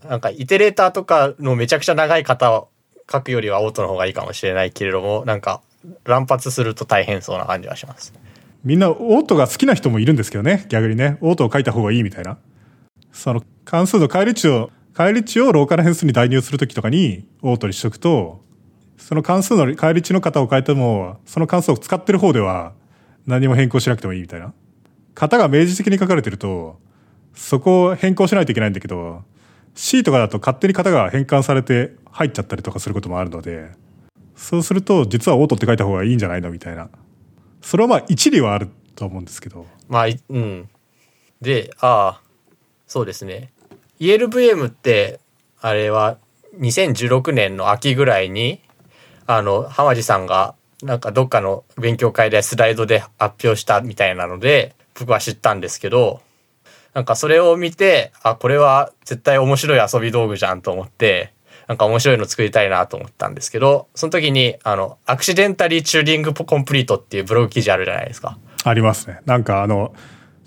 [0.08, 2.66] なんかイテレーターとかのめちゃくちゃ長い型
[3.10, 5.62] 書くよりはオートの方がいいかもしれないけれども、なんか
[6.04, 8.12] 乱発すると大変そうな感じはします。
[8.64, 11.18] みんなオートが好きな人もいるんですけどね、逆にね。
[11.20, 12.38] オートを書いた方がいいみたいな。
[13.12, 18.44] その関数の返り値を、返り値をローカル変数に代入するときとかにオートにしとくと、
[18.98, 22.72] その関数の返り値の型を変えても、その関数を使ってる方では
[23.26, 24.52] 何も変更しなくてもいいみたいな。
[25.14, 26.80] 型が明示的に書かれてると、
[27.34, 29.22] そこを変更しないといけないんだけど、
[29.76, 33.70] C とかだと勝手に型が変換されて入っちゃったりとかすることもあるので、
[34.34, 36.88] そうすると実はオートって書いた方がいいんじゃないのみたいな。
[37.60, 39.66] それはまあ一理はあると思うんですけど。
[39.88, 40.68] まあ、うん。
[41.40, 42.22] で、ああ、
[42.86, 43.52] そうですね。
[44.00, 45.20] ELVM って、
[45.60, 46.18] あれは
[46.58, 48.60] 2016年の秋ぐらいに、
[49.26, 56.20] あの、浜地さんがなんかどっかの勉強会でスライドで発表したみたいなので、僕は知ったんですけど、
[56.96, 61.34] なんかそれを見て、あ、これは絶対面白い遊び道具じゃんと思って、
[61.68, 68.38] なんか面白いの作りたいなと思ったんですけど、その時に、あの、アクシデンタリーチューリングコンプリートっていうブログ記事あるじゃないですか。
[68.64, 69.20] ありますね。
[69.26, 69.94] なんかあの、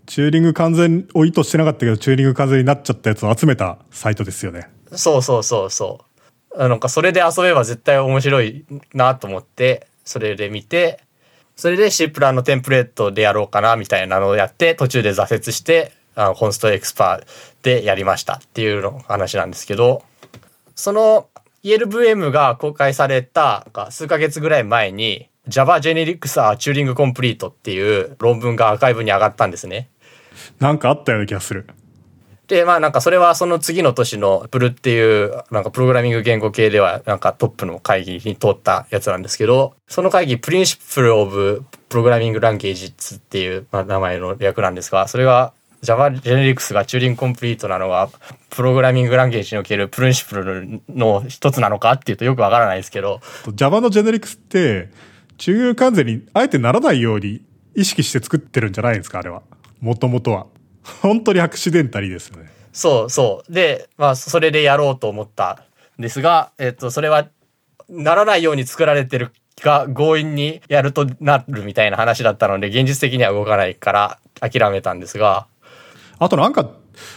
[0.07, 4.71] チューリング完全を意図してなかったけど、チューリング完全になっちゃったやつを集めたサイトですよね。
[4.91, 6.03] そうそうそうそ
[6.55, 6.67] う。
[6.67, 11.03] なんかそれで遊べば絶対面白いなと思って、それで見て、
[11.55, 20.03] それで C プランのテンプレートでやろうかなみたいなのをやって、途中で挫折して、あのコンストエクスパーでやりましたっていうの話なんですけど、
[20.75, 21.27] その
[21.63, 29.89] ELVM が公開された数ヶ月ぐらい前に Java Generics are Turing Complete っていう論文がアーカイブに上がったんですね。
[30.59, 31.67] なんかあったような気がする。
[32.47, 48.09] で、まあなんかそれはその次の年のプルっていうなんかプログラミング言語系ではなんかトップの会議に通ったやつなんですけど、その会議 Principle of Programming Languages っていう名前の略なんですが、それが Java Generics が Turing Complete なのは
[48.49, 53.21] プログラミングランゲージにおけるプリンシプルの一つなのかっていうとよくわからないですけど。
[53.55, 54.89] Java の Generics って
[55.37, 57.41] 中流完全にあえてならないように
[57.75, 59.41] 意識して作ってるんじゃないですかあれは。
[59.79, 60.47] もともとは。
[61.01, 62.49] 本当にアクシデンタリーですよね。
[62.73, 63.53] そうそう。
[63.53, 65.65] で、まあ、それでやろうと思った
[65.97, 67.27] んですが、えっと、それは、
[67.87, 75.47] ならないように作られてるが強引にやるとなるみたいな話だったので、現実的には動かないから諦めたんですが。
[76.19, 76.69] あとなんか、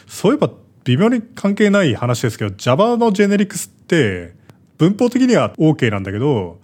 [0.07, 0.51] そういえば
[0.85, 4.35] 微妙に関係ない話ですけど、Java のジェネリクスって、
[4.79, 6.61] 文法的には OK なんだけど、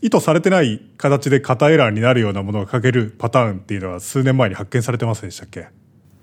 [0.00, 5.68] 意図されてない形で型エラーになるようなものが書けるパターンっていうのは数年前に発見されてませんでしたっけ？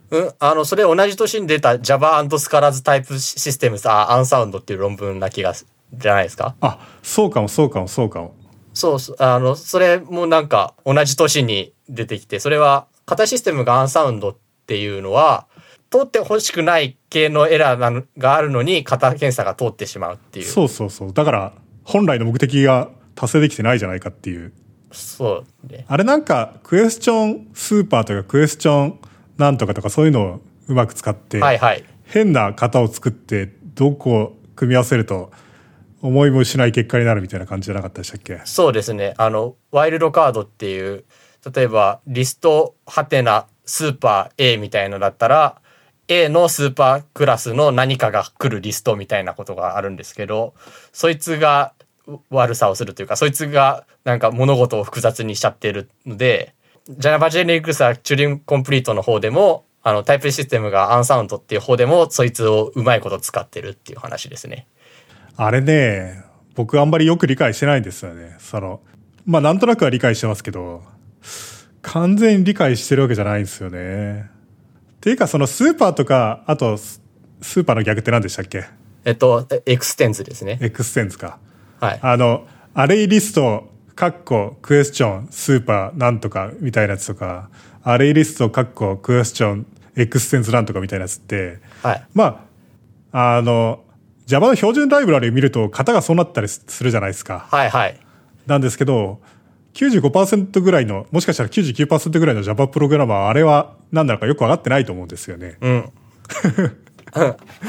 [0.10, 6.56] うん、あの、それ同じ年に出た Java Scalars Type Systems あ、アンサウンドっていう論文な気が、じゃないですか？
[6.60, 8.36] あ、そうかもそうかもそうかも。
[8.74, 15.48] そう、あの、それもなんか同じ年に出てきて、それは型システムがアンサウンドっていうのは、
[15.92, 20.46] 通ってほしくない系のエラーなのがあるのに型検査が通ってしまうっていう。
[20.46, 21.14] そうそうそう。
[21.14, 24.54] だから、本来の目的が達成できてないじゃないかっていう。
[24.92, 25.86] そうね。
[25.88, 29.00] あれなんか、クエスチョンスーパーとかクエスチョン
[29.38, 35.32] なんとかとかそういうのをうまく使って、はいはい、変な型を作ってどこを組み合わせると
[36.02, 38.42] 思いもしない結果になるみたいな感じじゃなかったでしたっけ？
[38.46, 41.06] そうですねあのワイルドカードっていう
[41.54, 45.61] 例えばリストハテナスーパー A みたいのだったら
[46.12, 50.54] A のスーパークラスの何かが来るリストみたいなことがあるんですけど
[50.92, 51.74] そいつが
[52.30, 56.54] 悪さをするというかそいつがなんか物事を複雑にしちゃってるので
[56.90, 64.68] Java JNX はチューリングコンプリートの方でも、あのタイプシステムがアンサウンドっていう方でも、そいつをうまいこと使ってるっていう話ですね。
[65.38, 66.24] あれね、
[66.56, 68.36] 僕あんまりよく理解してないんですよね。
[68.40, 68.82] その、
[69.26, 70.84] まあなんとなくは理解してますけど、
[71.82, 74.30] 完全に理解してるわけじゃないんですよね。
[75.02, 78.66] っていうかそのスーパーとか、あと、スーパーの逆って何でしたっけ？
[79.04, 80.60] えっと、 extends ですね。
[80.62, 81.40] extends か。
[81.80, 82.00] はい。
[82.04, 87.50] あの、アレイリストカッコ、クエスチョン、スーパー、なんとか、みたいなやつとか、
[87.84, 92.48] アレイリスト、カッコ、クエスチョン、エクステンズなんとかみたいなやつって、はい、ま
[93.12, 93.84] あ、あの、
[94.28, 97.48] Java の標準ライブラリを見ると型がそうなったりするじゃないですか。
[97.50, 98.00] はいはい。
[98.46, 99.20] なんですけど、
[99.74, 105.58] 95%ぐらいの、もしかしたら99%ぐらいの Java プログラマーは、あれは何なのかよく分かってないと思うんですよね。
[105.62, 105.92] うん。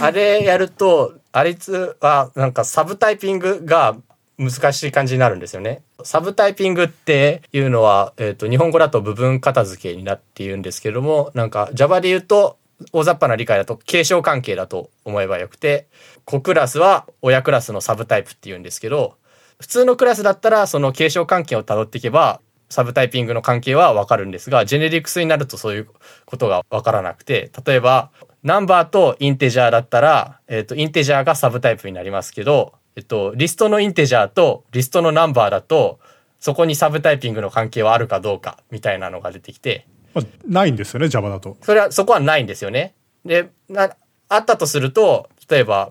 [0.01, 3.97] あれやると、あいつはなんかサブタイピングが
[4.39, 5.83] 難しい感じになるんですよね。
[6.05, 12.59] サブタイピングっていうのは、えっ、ー、と、日本語だと部分片付けになっているんですけども、なんか Java で言うと、
[12.93, 15.87] 大雑把な理解だと継承関係だと思えばよくて、
[16.25, 19.17] 子クラスは親クラスのサブタイプって言うんですけど、
[19.61, 22.41] 普通のクラスだったらその継承関係をたどっていけば、
[22.73, 25.89] サブタイピングの関係はわかるんですが、ジェネリクスになるとそういう
[26.25, 28.11] ことがわからなくて、例えば、
[28.43, 36.01] ナンバーとインテジャーだったら、えっ、ー、と、インテジャーがサブタイプになりますけど、えっと、リストのインテジャーとリストのナンバーだと、
[36.41, 39.87] そこにサブタイピングの関係はあるかどうかみたいなのが出てきて。
[40.15, 41.57] まあ、ないんですよね、Java だと。
[41.63, 42.95] それは、そこはないんですよね。
[43.25, 43.95] で、な、
[44.29, 45.91] あったとすると、例えば、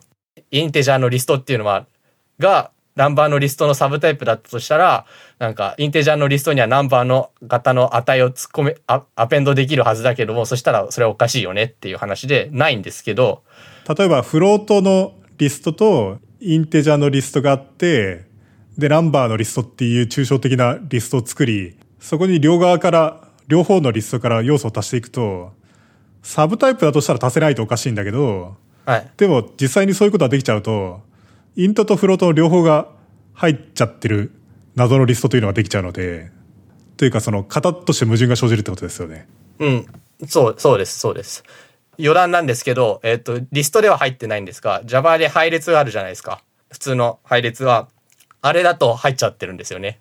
[0.52, 1.86] インテジャーのリストっていうのは、
[2.40, 5.08] が、ナンバーのリストのサブタイプだったとしたら、
[5.40, 13.42] なんか、インテジャーのリストにはナンバーの型の値を突っ込め、アアペンドできるはずだけども、そしたらそれはおかしいよねっていう話で、ないんですけど。
[13.98, 18.26] 例えば、フロートのリストとインテジャーのリストがあって、
[18.78, 25.54] で、ナンバーのリストっていう抽象的なリストを作り、そこに両側から、両方のリストから要素を足していくと、
[26.22, 29.12] サブタイプだとしたら足せないとおかしいんだけど、はい。
[29.18, 31.02] でも実際にそういうことができちゃうと、
[31.56, 32.88] イントとフロートの両方が
[33.34, 34.32] 入っちゃってる
[34.76, 36.32] 謎のリストというのができちゃうので、
[36.98, 39.28] というかその型として矛盾が生じるってことですよね。
[39.60, 39.86] うん。
[40.28, 41.44] そう、そうです、そうです。
[42.00, 46.42] 余談なんですけど、えっ、と、リストでは入ってないんですが、Java で配列があるじゃないですか。
[46.72, 47.90] 普通の配列は、
[48.42, 50.00] あれだと入っちゃってるんですよね。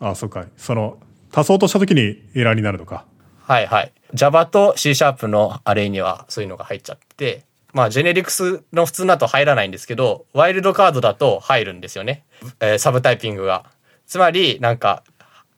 [0.00, 0.46] ああ、そうか。
[0.56, 0.98] その、
[1.32, 3.04] 足そうとした時にエラーになるのか。
[3.42, 3.92] はいはい。
[4.14, 12.24] Java と C シャープのアレイにはそういうのが入っちゃって、まあ、ジェネリクスの普通だと入らないんですけど、ワイルドカードだと入るんですよね。
[12.60, 13.64] えー、サブタイピングが。
[14.06, 15.04] つまり、なんか、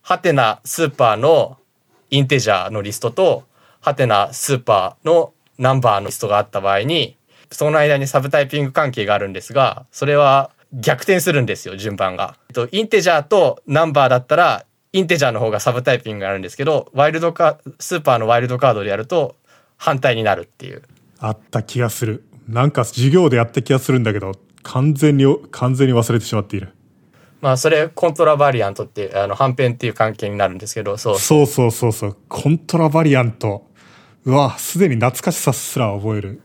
[0.02, 1.58] ハテナスーパーの
[2.10, 3.44] インテジャーのリストと、
[3.80, 7.16] ハテナスーパーのナンバーのリストがあった場合に、
[7.50, 12.36] その間にサブタイピング関係があるんですが、それは逆転するんですよ、順番が。
[12.48, 19.36] えっとインテジャーとナンバーだったら、インテジャーの方がサブタイピングがあるんですけど、ワイルドカスーパーのワイルドカードでやると
[19.76, 20.82] 反対になるっていう。
[21.22, 22.24] あった気がする。
[22.48, 24.32] なんか授業でやった気がするんだけど、
[24.64, 26.74] 完全に、完全に忘れてしまっている。
[27.40, 31.18] まあ、それ、コントラバリアントっていう、あの、反編っていう関係になるんですけど、そう。
[31.18, 32.16] そうそうそうそう。
[32.28, 33.66] コントラバリアント。
[34.24, 36.42] うわ、すでに懐かしさすら覚える。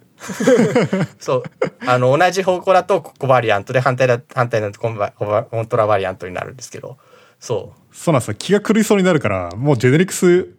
[1.19, 1.43] そう。
[1.87, 6.97] あの、同じ方向だとコバリアントで、反対だ、反対だとコンバコントラバリアントになるんですけど、
[7.39, 7.95] そう。
[7.95, 8.35] そうなんですよ。
[8.35, 10.49] 気が狂いそうになるから、もうジェネリクス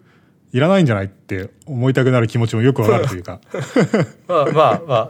[0.52, 3.40] いらないんじゃないって思いたくなる気持ちもよくわかるというか。
[4.26, 5.08] まあまあまあ。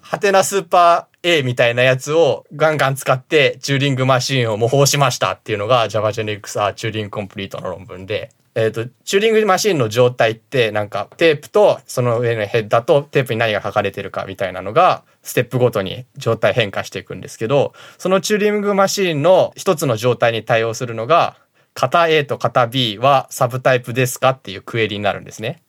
[0.00, 8.30] ハテナスーパー A みたいなやつをガンガン使ってチューリングマシーンを模倣しましたっていうのが Java Generics R チューリングコンプリートの論文で。
[8.56, 21.36] えっ、ー、と、チューリングマシンの状態ってなんかテープとその上のヘッダーとテープに何が書かれてるかみたいなのがステップごとに状態変化していくんですけど、そのチューリングマシンの一つの状態に対応するのが
[21.80, 25.62] 型 A と型 B はサブタイプですかっていうクエリになるんですね。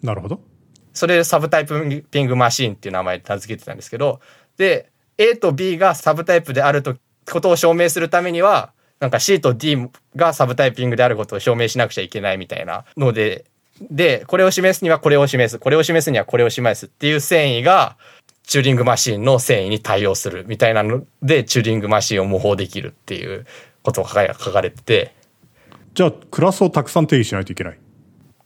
[0.00, 0.40] なるほど。
[0.92, 4.20] それでサブタイプピングマシンっていう名前で名付けてたんですけど、
[4.58, 6.94] で、A と B がサブタイプであると
[7.28, 13.44] ことを証明するためには、なんか C と D がサブタイピングであることを証明しなくちゃいけないみたいなので、
[13.90, 17.96] で、これを示すにはこれを示す、これを示すにはこれを示すっていう繊維が、
[18.44, 23.46] チューリングマシンの繊維に対応するみたいなので、チューリングマシンを模倣できるっていう
[23.82, 25.19] ことが書かれてて。
[25.94, 27.78] じゃあ、クラスをたくさん定義しないといけない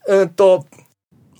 [0.07, 0.65] うんと。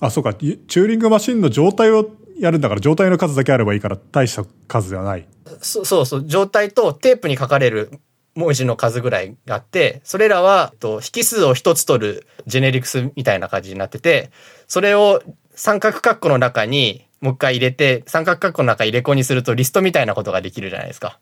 [0.00, 0.34] あ、そうか。
[0.34, 5.26] チューリングマシンの状態をやるんだから、状態の数だけあればいいから、大した数ではない。
[5.60, 6.26] そそうそう。
[6.26, 7.90] 状態とテープに書かれる
[8.34, 14.30] 文字の数ぐらいがあって、それらは、と、引数を一つ取るジェネリクスみたいな感じになってて、
[14.68, 15.22] それを
[15.54, 21.18] 三角括弧の中にもう一回入れて、三角括弧の中入れ子にするとリストみたいなことができるじゃないですか。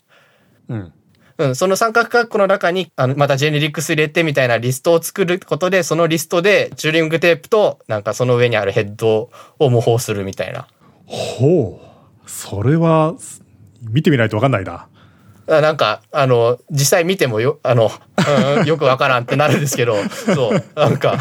[0.69, 0.93] うん。
[1.39, 10.69] うん、その三角括弧の中に、あの、またジェネリクス入れてみたいなリストを作ることで、そのリストでチューリングテープと、なんかその上にあるヘッドを模倣するみたいな。
[11.07, 12.31] ほう。
[12.31, 13.15] それは、
[13.83, 14.87] 見てみないとわかんないな。
[15.47, 17.91] なんか、あの、実際見てもよ、あの、
[18.61, 19.97] うん、よくわからんってなるんですけど、
[20.35, 21.19] そう、なんか、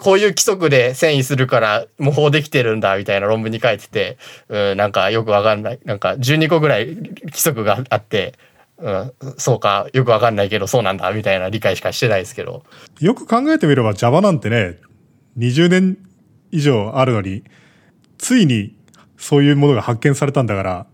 [0.00, 5.80] こういう規則で遷移するから模倣できてるんだみたいな論文に書いてて、うん、なんかよくわかんない。
[5.84, 8.34] なんか12個ぐらい規則があって、
[8.78, 12.64] うん、そうか、よくわかんないけどそうなんだみたいな理解しかしてないですけど。
[12.98, 14.78] よく考えてみれば Java なんてね、
[15.38, 15.98] 20年
[16.50, 17.44] 以上あるのに、
[18.18, 18.74] ついに
[19.16, 20.86] そういうものが発見されたんだから、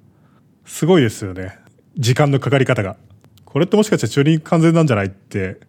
[0.64, 1.59] すごいですよね。
[1.97, 2.97] 時間のかかり方が。
[3.45, 5.61] これってもしかしてチューリング完全なんじゃないって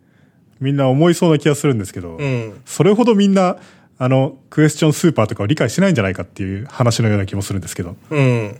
[0.59, 3.57] みんな思いそうな気がするんですけど、うん、それほどみんな
[3.99, 7.95] あのクエスチョンスーパーとかを理解しないんじゃないかっていう話のような気もするんですけど。
[8.09, 8.55] うん、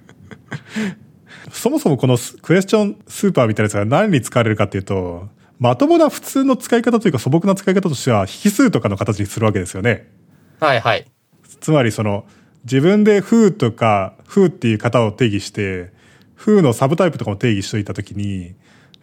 [1.50, 10.08] そもそもこのクエスチョンスーパーみたいなやつが何に使われるかっていうと、まともな普通の使い方というか素朴な使い方としては引数とかの形にするわけですよね。
[10.60, 11.06] はいはい。
[11.60, 12.26] つまりその
[12.64, 15.92] 自分で風とか風っていう型を定義して、
[16.36, 18.14] 風のサブタイプとかも定義しといたとき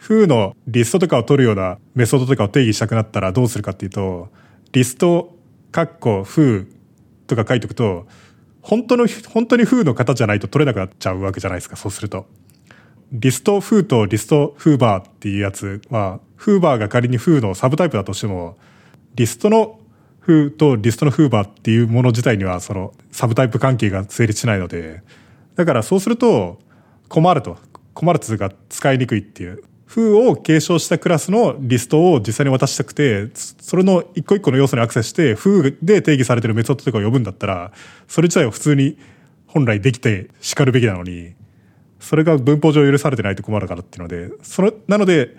[0.01, 4.29] に、風のリストとかを取るようなメソッドとかを定義したくなったらどうするかっていうと、
[4.71, 5.35] リスト、
[5.71, 6.65] カッコ、風
[7.27, 8.07] とか書いておくと、
[8.61, 12.25] 本当の、本当に風の型じゃないと取れなくなっちゃうわけじゃないですか、そうすると。
[13.11, 18.57] リスト風とリストフーバーっていうやつは、フーバーが仮に風のサブタイプだとしても、
[19.15, 19.79] リストの
[20.21, 25.01] 風とリストのフーバーっていうもの自体にはそのサブタイプ関係が成立しないので、
[25.55, 26.59] だからそうすると
[27.09, 27.57] 困ると。
[27.93, 29.63] 困るというか使いにくいっていう。
[29.93, 37.73] 風を継承したクラスのリストを実際に渡したくて、それの一個一個の要素にアクセスして、風で定義されてるメソッドとかを呼ぶんだったら、
[38.08, 38.97] それ自体は普通に
[39.47, 41.34] 本来できて叱るべきなのに、
[41.99, 45.36] それが文法上許されてないと困るからっていうので、それ、なので、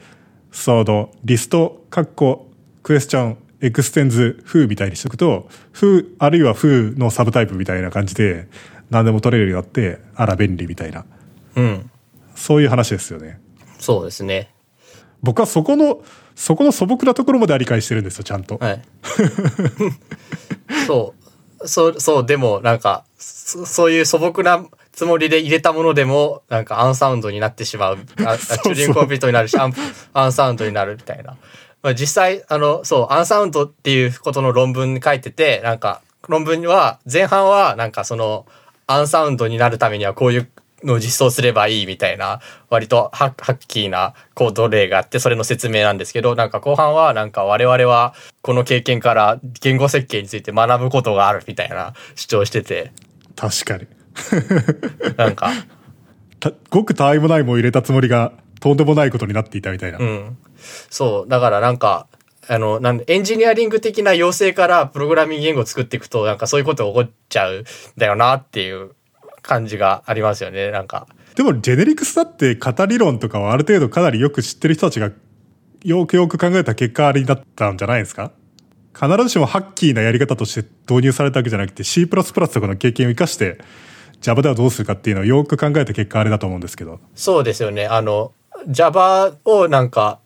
[0.51, 2.51] その、リスト、カッコ、
[2.83, 8.49] クエスチョン、エクステンズ、風みたいにしとくと、風、あるいは風のサブタイプみたいな感じで、
[8.91, 11.07] 何でも取れるようになって、あら便利みたいな。
[11.57, 11.91] うん。
[12.35, 13.42] そういう話ですよね。
[13.83, 14.49] そうですね。
[15.23, 16.03] 僕はそこの、
[16.37, 18.57] そこの素朴なところまでは理解してるんですよ、ちゃんと。
[18.59, 18.83] はい。
[20.87, 21.15] そ
[21.61, 21.69] う。
[21.69, 27.99] そう、そう、でも、なんか、そそういう素朴なつもりで入れたものでも、なんかアンサウンドになってしまう。
[28.25, 29.75] あチューリングコンピートになるし、アン
[30.13, 31.37] アンサウンドになるみたいな。
[31.83, 38.47] まあ、実際、あの、そう、アンサウンドっていうことの論文に書いてて、なんか、論文は、前半は、なんかその、
[38.87, 40.49] アンサウンドになるためにはこういう
[40.85, 52.93] の実装すればいいみたいな、割とハッハッキーなコード例があって、それの説明なんですけど、なんか後半はなんか我々はこの経験から言語設計について学ぶことがあるみたいな主張してて、
[53.37, 53.87] 確かに。
[55.17, 55.51] なんか、
[56.41, 59.99] たごくたわいもないもん入れたつもりが、とんでもないことになっていたみたいな。
[59.99, 60.37] うん。
[60.91, 61.29] そう。
[61.29, 62.07] だからなんか、
[62.49, 67.65] あの、なんでエンジニアリング的な要請からプログラミング言語を作っていくと、なんかそういうこと起こっちゃうん
[67.97, 68.91] だよなっていう
[69.43, 70.71] 感じがありますよね。
[70.71, 71.07] なんか。
[71.35, 75.11] でも、ジェネリクスだって型理論とかはある程度かなりよく知ってる人たちが、
[75.85, 78.31] よくよく考えた結果あれになったんじゃないですか？
[78.95, 82.35] 必ずしもハッキーなやり方として導入されたわけじゃなくて C++ とか
[82.67, 83.59] の経験を生かして
[84.21, 87.01] Java ではどうするかっていうのをよく考えた結果あれだと思うんですけど。
[87.15, 87.87] そうですよね。
[87.87, 88.33] あの、
[88.69, 90.21] Java をなんか、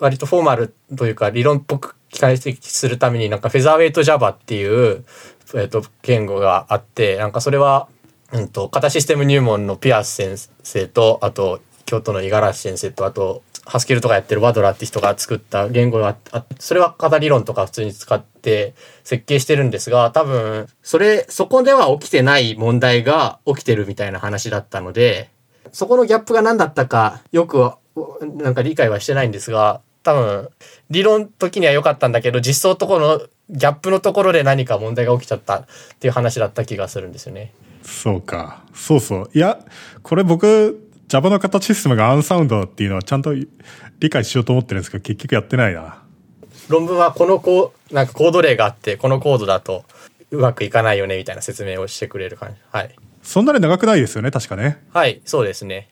[0.00, 5.04] 割とフォーマルというか理論っぽく解析するためになんかフェザーウェイト Java っていう、
[5.54, 7.88] えっと、言語があって、なんかそれは、
[8.32, 18.74] うんと、型システム入門のピアス先生と、あと、京都の五十嵐先生と、あと、ハスケルとかやってるワドラって人が作った言語があ、それは型理論とか普通に使って
[19.04, 25.30] 設計してるんですが、多分、それ、そこでは起きてない問題が起きてるみたいな話だったので、
[25.72, 27.72] そこのギャップが何だったかよく
[28.36, 30.48] なんか理解はしてないんですが、多分
[30.90, 33.20] 理論時には良かったんだけど実装とこの
[33.50, 35.66] ギャップのところで何か問題が起きちゃったっ
[36.00, 37.52] ていう話だった気がするんですよね。
[37.82, 38.64] そうか。
[38.74, 39.30] そうそう。
[39.34, 39.64] いや、
[40.02, 46.02] これ僕、Java の形システムがアンサウンドっていうのはちゃんと理解しようと思ってるんですけど、結局やってないな。
[46.68, 49.84] 論文はこのこうなんかコード例があってこのコードだと
[50.30, 52.56] うまくいかないよねみたいな説明をしてくれる感じ。
[52.70, 52.94] はい。
[53.22, 54.82] そんなに長くないですよね、確かね。
[54.92, 55.90] はい、そうですね。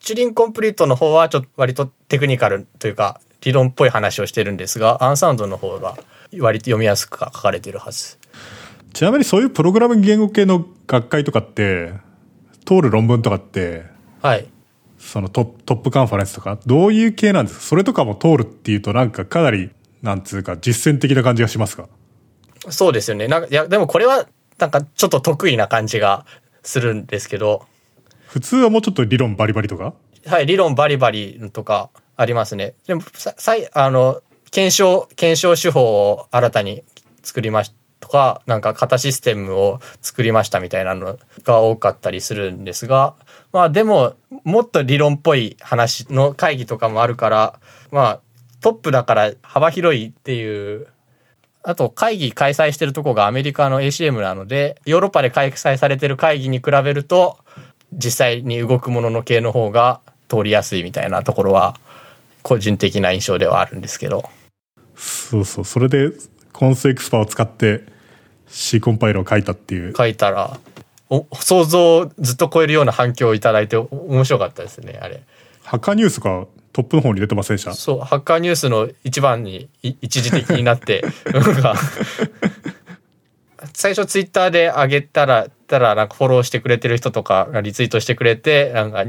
[0.00, 5.96] チュリンコンプリートの方はちょっと割とテクニカルというか理論っぽい話をしてるんですが、アンサウンドの方が
[6.40, 8.18] 割と読みやすく書かれてるはず。
[8.96, 11.92] ちなみにそういうプログラミング言語系の学会とかって、
[12.64, 13.84] 通る論文とかって、
[14.22, 14.48] はい。
[14.96, 17.64] そのトップトップカンファレンスとか、どういう系なんですか？
[17.66, 19.70] それとかも通るっていうとなんかかなり、
[20.00, 21.90] なんつうか実践的な感じがしますか？
[22.70, 23.28] そうですよね。
[23.28, 24.26] なんかいやでもこれは
[24.56, 26.24] なんかちょっと得意な感じが
[26.62, 27.66] するんですけど、
[28.26, 29.92] 普通はもうちょっと理論バリバリとか？
[30.24, 32.72] はい、理論バリバリとかありますね。
[32.86, 36.82] でもささいあの検証検証手法を新たに
[37.22, 43.14] 作りましたとか、なんか型システムを作りましたみたいなのが多かったりするんですが、
[43.52, 48.20] まあでももっと理論っぽい話の会議とかもあるから、まあ
[48.60, 50.88] トップだから幅広いっていう
[51.68, 57.38] あと会議開催してるとこがアメリカの ACM なので、ヨーロッパで開催されてる会議に比べると、
[57.92, 61.74] 実際に動くものの系の方が通りやすいみたいなところは、
[62.42, 64.30] 個人的な印象ではあるんですけど。
[64.94, 65.64] そうそう。
[65.64, 66.12] それで、
[66.56, 67.82] コンスエクスパを使って
[68.48, 69.92] C コンパイルを書いたっていう。
[69.94, 70.58] 書いたら、
[71.10, 75.22] お想像をずっと超えるような反響をいただいてお面白かったですね、あれ。
[75.64, 77.74] ハッカーニュースがトップの方に出てませんでした？
[77.74, 81.04] そう、ハッカーニュースの一番にい一時的になって、
[83.74, 89.04] 最初ツイッターで上げたら、たらなんかフォローしてくれてる人とかがリツイートしてくれて、なんか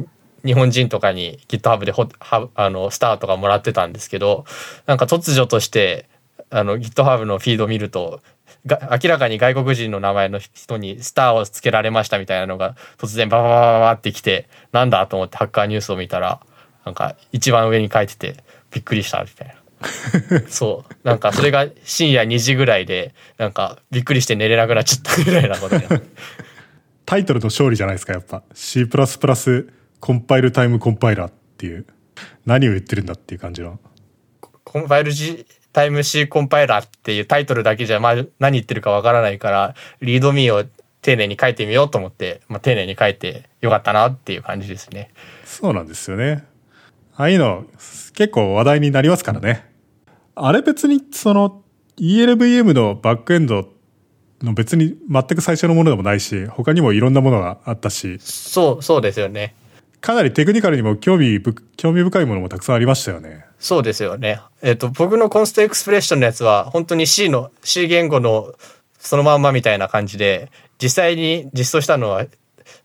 [0.46, 4.46] 日本人とかに GitHub でほはあのスターとかもらってたんですけど、
[4.86, 6.10] なんか突如として
[6.50, 8.22] あの GitHub のフィードを見ると、
[8.66, 16.42] が明らかに外国人の名前の人にスターをつけられましたみたいなのが突然バババババってきて、なんだと思ってハッカーニュースを見たら、
[16.86, 18.38] なんか一番上に書いてて
[18.72, 19.56] びっくりしたみたいな。
[20.48, 21.08] そう。
[21.08, 25.88] なんかそれが深夜2時ぐらいで、なんかびっくりして寝れなくなっちゃったぐらいなことで。
[27.06, 28.44] タイトルの勝利じゃないですか、やっぱ。
[28.54, 28.86] C++
[30.00, 31.86] コンパイルタイムコンパイラーっていう。
[32.46, 33.80] 何を言ってるんだっていう感じの。
[34.64, 35.46] コンパイル G
[35.78, 40.68] タイム C コンパイラーっていうタイトルだけじゃ、まあ何言ってるかわからないから、リードミーを
[41.04, 45.12] 丁寧に書いてみようと思って、まあ丁寧に書いてよかったなっていう感じですね。
[45.46, 46.44] そうなんですよね。
[47.16, 47.66] ああいうの
[48.16, 49.70] 結構話題になりますからね。
[50.34, 51.62] あれ別にその
[51.98, 53.70] ELVM のバックエンド
[54.42, 59.54] の別に全く最初のものでもないし、他にもいろんなものがあったし、そう、そうですよね。
[60.02, 61.42] かなりテクニカルにも興味
[61.76, 63.46] 興味深いものもたくさんありましたよね。
[63.60, 64.40] そうですよね。
[64.62, 68.54] えっ、と、僕のコンストエクスプレッションのやつは、本当に C の、C 言語の
[69.00, 72.26] そのまんまみたいな感じで、実際に実装したのは、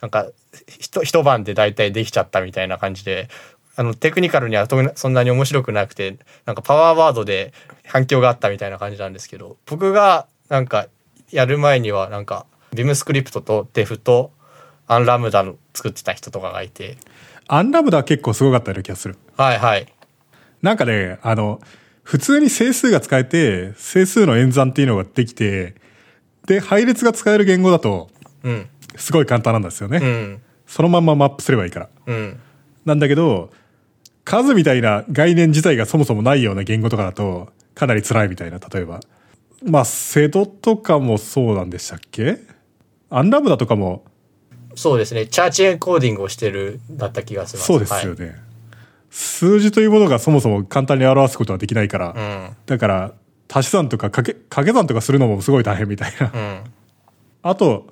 [0.00, 0.28] なんか、
[0.66, 3.28] ひと一晩で大体できちゃったみたいな感じで、
[3.76, 7.52] あの、テクニカルにはそんなに面白くなくて、なんかパワーワードで
[7.86, 10.88] 反響があったみたいな感じなんですけど、僕がなんか
[11.30, 14.30] やる前には、なんか、ビムスクリプトとデフと
[14.92, 16.96] アンラムダの作ってた人とかがいて、
[17.48, 19.16] アンラムダは結構すごかったような気がする。
[19.36, 19.86] はいはい。
[20.60, 21.60] なんかね、あの、
[22.02, 25.74] 普通に整数が使えて、整数の演算っていうのができて、
[26.46, 28.10] で、配列が使える言語だと、
[28.42, 28.68] うん。
[28.96, 29.98] すごい簡単なんですよね。
[29.98, 30.42] うん。
[30.66, 31.88] そのまんまマップすればいいから。
[32.06, 32.40] うん。
[32.84, 33.50] なんだけど、
[34.24, 39.00] 数みたいな概念自体がそもそもないような言語とかだと、かなり辛いみたいな、例えば。
[39.64, 42.38] まあ、セドとかもそうなんでしたっけ？
[43.10, 44.04] アンラムダとかも
[44.74, 45.26] そうですね。
[45.26, 47.66] チャーチエンコーディングをしてるだった気がします。
[47.66, 48.36] そうですよね。
[49.10, 52.56] 数字というものがそもそも簡単に表すことはできないから、はい。
[52.66, 53.12] だから、
[53.52, 56.30] 足し算とか掛け掛け算とかするのもすごい大変みたいな。
[56.34, 56.40] うん。
[56.40, 56.60] うん。
[57.42, 57.88] あと、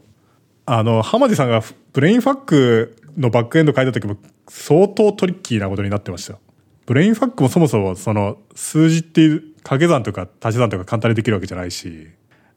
[0.65, 1.63] あの、浜地さんが
[1.93, 4.17] Brainfuck のバックエンド書いた時も
[4.49, 6.39] 相当トリッキーなことになってました。
[6.87, 12.09] Brainfuck もそもそもその数字っていう掛け算とか足し算とか簡単にできるわけじゃないし、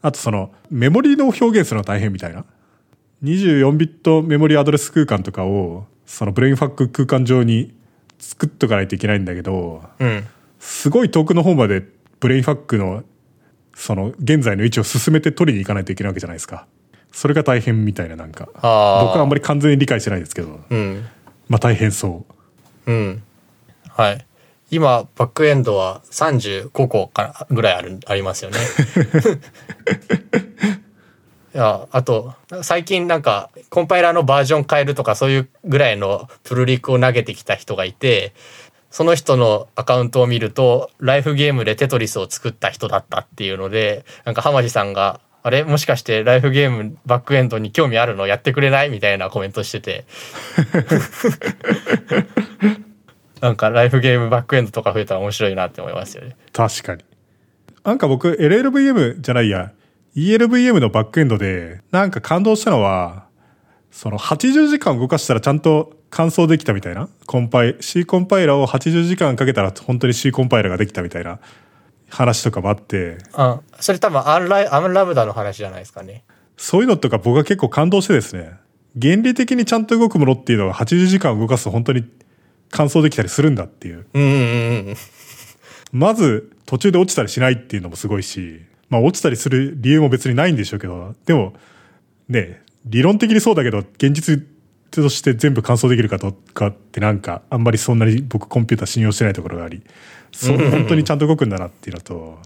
[0.01, 2.45] あとそのメモリの表現するの大変みたいな。
[3.23, 7.73] 24ビットメモリアドレス空間とかをその Brainfuck 空間上に
[8.19, 10.27] 作っとかないといけないんだけど、うん。
[10.59, 11.85] すごい遠くの方まで
[12.19, 13.03] ブレインファックの
[13.73, 16.67] その現在の位置を進めて取りに行かないといけないわけじゃないですか。
[17.11, 18.45] それが大変みたいななんか。
[18.45, 21.05] 僕はあんまり完全に理解してないですけど、うん。
[21.47, 22.25] まあ大変そ
[22.85, 22.91] う。
[22.91, 23.23] うん。
[23.89, 24.25] はい。
[24.71, 28.57] 今、バックエンドは35個かぐらいある、ありますよね。
[31.53, 32.33] いや、あと、
[32.63, 38.33] 最近なんか、コンパイラーのバージョン変えるとか、そういうぐらいのプルリクを投げてきた人がいて、
[38.89, 45.63] その人のアカウントを見ると、ライフゲームでテトリスを作った人だったっていうので、なんか浜地さんが、あれ？
[45.63, 48.27] もしかしてライフゲームバックエンドに興味あるの？
[48.27, 48.89] やってくれない？
[48.89, 50.05] みたいなコメントしてて。
[53.41, 56.37] なんかライフゲームバックエンドとか増えたら面白いなって思いますよね。
[56.53, 57.03] 確かに。
[57.83, 59.73] なんか僕、LLVM じゃないや、
[60.15, 63.27] ELVM のバックエンドで、なんか感動したのは、
[63.91, 67.09] その80時間動かしたらちゃんと完走できたみたいな。
[67.25, 71.39] コンパイ、C コンパイラーを80時間かけたら本当に C コンパイラーができたみたいな
[72.09, 76.23] 話とかもあって、あ、それ多分アンライアンラムダの話じゃないですかね。
[76.57, 78.51] そういうのとか僕は結構感動してですね、
[79.01, 82.07] 原理的にちゃんと動くものっていうのが80時間動かすと本当に
[82.69, 84.05] 完走できたりするんだっていう。
[84.13, 84.35] うんうんう
[84.91, 84.95] ん。
[85.91, 88.61] まず途中で落ちたりしないっていうのもすごいし、
[88.93, 91.53] まあ落ちたりする理由も別にないんでしょうけど、でも
[92.29, 94.43] ね、理論的にそうだけど、現実
[94.91, 99.81] として全部完走できるかどうかってなんかあんまりそんなに僕コンピューター信用してないところがあり、
[100.31, 102.39] そう本当にちゃんと動くんだなっていうのと、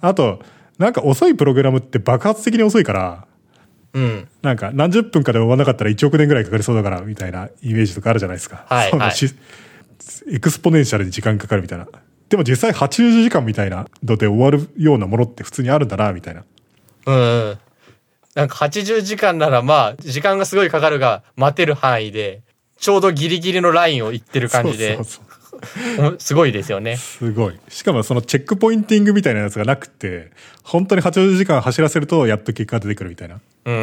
[0.00, 0.40] あと、
[0.78, 3.26] なんか遅いプログラムって爆発的に遅いから、
[3.94, 4.28] うん。
[4.42, 8.66] なんか何十分かで終わらなかったら1億年ぐらいかかりそうだからみたいなイメージとかあるじゃないですか。
[8.68, 9.12] はいはい
[10.30, 11.88] exponential に時間かかるみたいな。
[12.28, 16.44] でも実際80時間みたいなので終わるようなものって普通にあるんだな、みたいな。
[17.06, 17.58] うんうん。
[18.34, 22.42] なんか80時間ならまあ、時間がすごいかかるが、待てる範囲で、
[22.78, 25.28] ちょうどギリギリのラインを行ってる感じでそう、そうそう
[26.16, 26.96] お すごいですよね。
[26.96, 27.58] すごい。
[27.68, 30.30] しかもそのチェックポインティングみたいなやつがなくて、
[30.62, 33.40] 本当に80時間走らせるとやっと結果が出てくるみたいな。
[33.64, 33.74] うん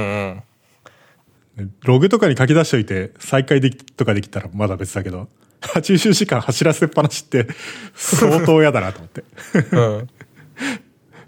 [1.58, 1.74] うん。
[1.84, 5.28] ログとかに書き出しといて再開できとかできたらまだ別だけど、
[5.62, 7.48] 80時間走らせっぱなしって
[7.96, 9.24] 相当嫌だなと思って。
[9.72, 10.10] うん。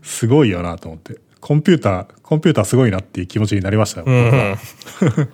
[0.03, 1.17] すごいよなと思って。
[1.39, 4.07] コンピューター、コンピューターすごいなっていう気持ちになりましたよ。
[4.07, 4.09] う。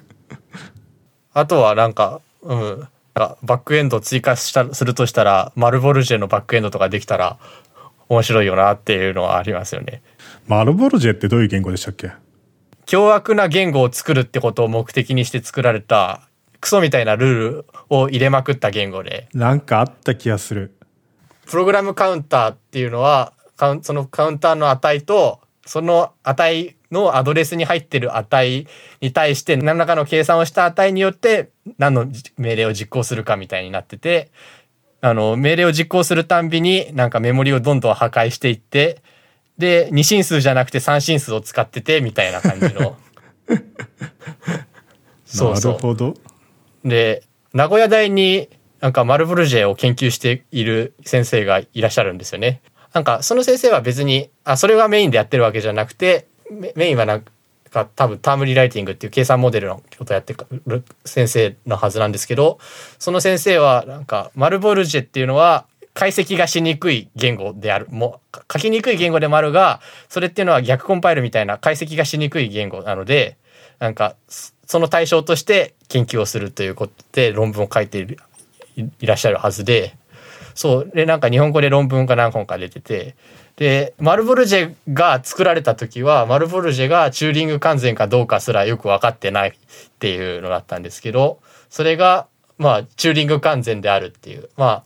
[1.34, 2.88] あとはなんか、うん。
[3.16, 7.38] バックエンド追加したするとしたら、マルボルジェのバックエンドとかできたら
[8.10, 10.02] 面白いよなっていうのはありますよね。
[10.48, 12.12] マルボルジェってどういう言語でしたっけ？
[12.86, 16.28] 凶悪な言語を作るってことを目的にして作られた
[16.64, 20.74] クソみたいなルールを入れまくった言語でなんかあった気がする。
[21.46, 23.34] プログラムカウンターっていうのは
[23.82, 28.66] そのカウンターの値とその値のアドレスに入ってる値
[29.02, 32.08] に対して何らかの計算をした値によって何の
[32.38, 34.32] 命令を実行するかみたいになってて
[35.02, 39.02] あの命令を実行するたんびになんかメモリをどんどん破壊していって
[39.58, 42.96] で2進数じゃなくて3進数を使っててみたいな感じの
[45.26, 46.14] そうそうなるほど。
[46.84, 47.24] で
[47.54, 48.50] 名古屋大に
[48.82, 52.62] なんかマルブルジェを研究している先生がいらっしゃるんですよね。
[52.94, 56.28] なんかその先生は別にあそれがメインでやってるわけじゃなくて
[56.76, 57.22] メインはなん
[57.72, 60.36] か多分タームリライティングっていう計算モデルのことをやって
[60.68, 62.60] る先生のはずなんですけど
[63.00, 73.38] その先生はなんかマルボルジェっていうのは解析がしにくい言語であるもう書きにくい言語でもあるがそれっていうのは逆コンパイルみたいな解析がしにくい言語なので
[73.80, 74.16] なんか
[74.66, 78.20] その対象として研究をするということで論文を書いている
[78.78, 79.96] いらっしゃるはずで
[80.56, 80.92] そう。
[80.94, 83.16] でなんか日本語で論文が何本か出てて
[83.56, 89.54] でマルボルジェが作られた時はマルボルジェがチューリング完全かどうかすらよく分かってないっ
[90.00, 91.40] ていうのだったんですけど
[91.70, 94.84] それがまあチューリング完全であるっていうまあ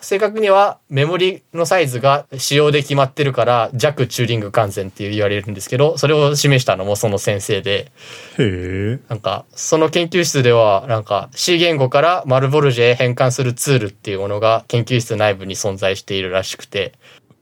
[0.00, 7.90] 正確にはメモリのサイズが仕様で決まってるから弱チューリング完全って言われるんですけど、それを示したのもその先生で、
[8.38, 8.98] へえ。
[9.08, 16.92] なんかその研究室ではなんか C 言語からマルボルジェへ変換するツールっていうものが研究室内部に存在しているらしくて、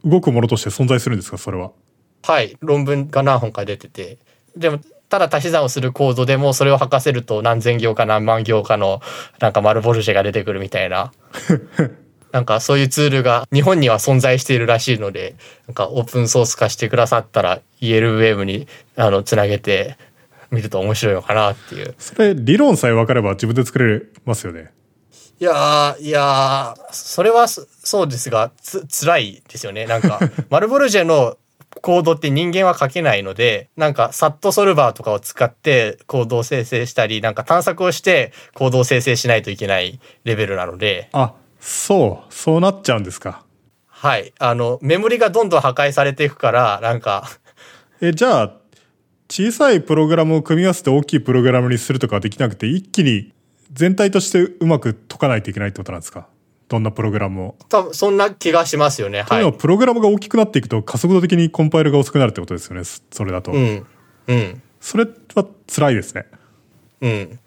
[0.04, 1.72] 動くものとして存在するんですか、それは？
[2.22, 4.18] はい、論文が何本か出てて、
[4.56, 9.00] でも、ただ足し算をするコードでもそれを吐かせると何千行か何万行かの
[9.40, 11.12] なんかマルボルジェが出てくるみたいな。
[12.32, 15.36] なんかそういうツールが日本には存在しているらしいので、
[15.68, 18.66] なんかオープンソース化してくださったら ELWave に
[18.96, 19.96] あのつなげて
[20.50, 21.94] みると面白いのかなっていう。
[21.98, 24.70] それ、理論さえ分かれば自分で作れますよね。
[25.40, 29.86] いやー、いやー、それはそそうですが、つ、辛いですよね。
[29.86, 30.20] なんか、
[30.50, 31.36] マルボルジェの
[31.80, 41.32] コードって人間は書けないので、なんか、サットソルバーとかを使ってコードを生成したり、なんか探索をしてコードを生成しないといけないレベルなので、あ、
[41.64, 43.44] そう、そうなっちゃうんですか？
[43.86, 44.32] はい。
[44.40, 47.30] あの、メモリがどんどん破壊されていくから、なんか、
[48.00, 48.52] え、じゃあ、
[49.30, 53.32] 小さいプログラムを組み合わせて大きいプログラムにするとかはできなくて、一気に
[53.72, 56.26] 全体としてうまく解かないといけないってことなんですか？
[56.68, 57.56] どんなプログラムを。
[57.68, 59.22] 多分そんな気がしますよね。
[59.22, 59.52] はい。
[59.52, 62.82] プログラムが大きくなっていくと加速度的にコンパイルが遅くなるってことですよね。
[62.82, 63.52] そそれだと。
[63.52, 63.86] うん。
[64.26, 64.62] うん。
[64.80, 66.26] それは辛いですね。
[67.02, 67.38] うん。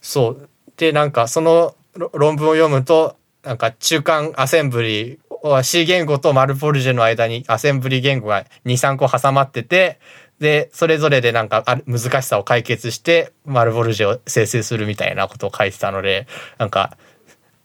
[0.00, 0.48] そう。
[0.76, 9.98] で、なんかそのろ論文を読むと、なんか中間アセンブリは C 言語とマルポルジェの間にアセンブリ言語が2、3個挟まってて、
[10.38, 16.26] で、それぞれでなんか難しさを解決して、マルボルジェを生成するみたいなことを書いてたので、
[16.58, 16.96] なんか、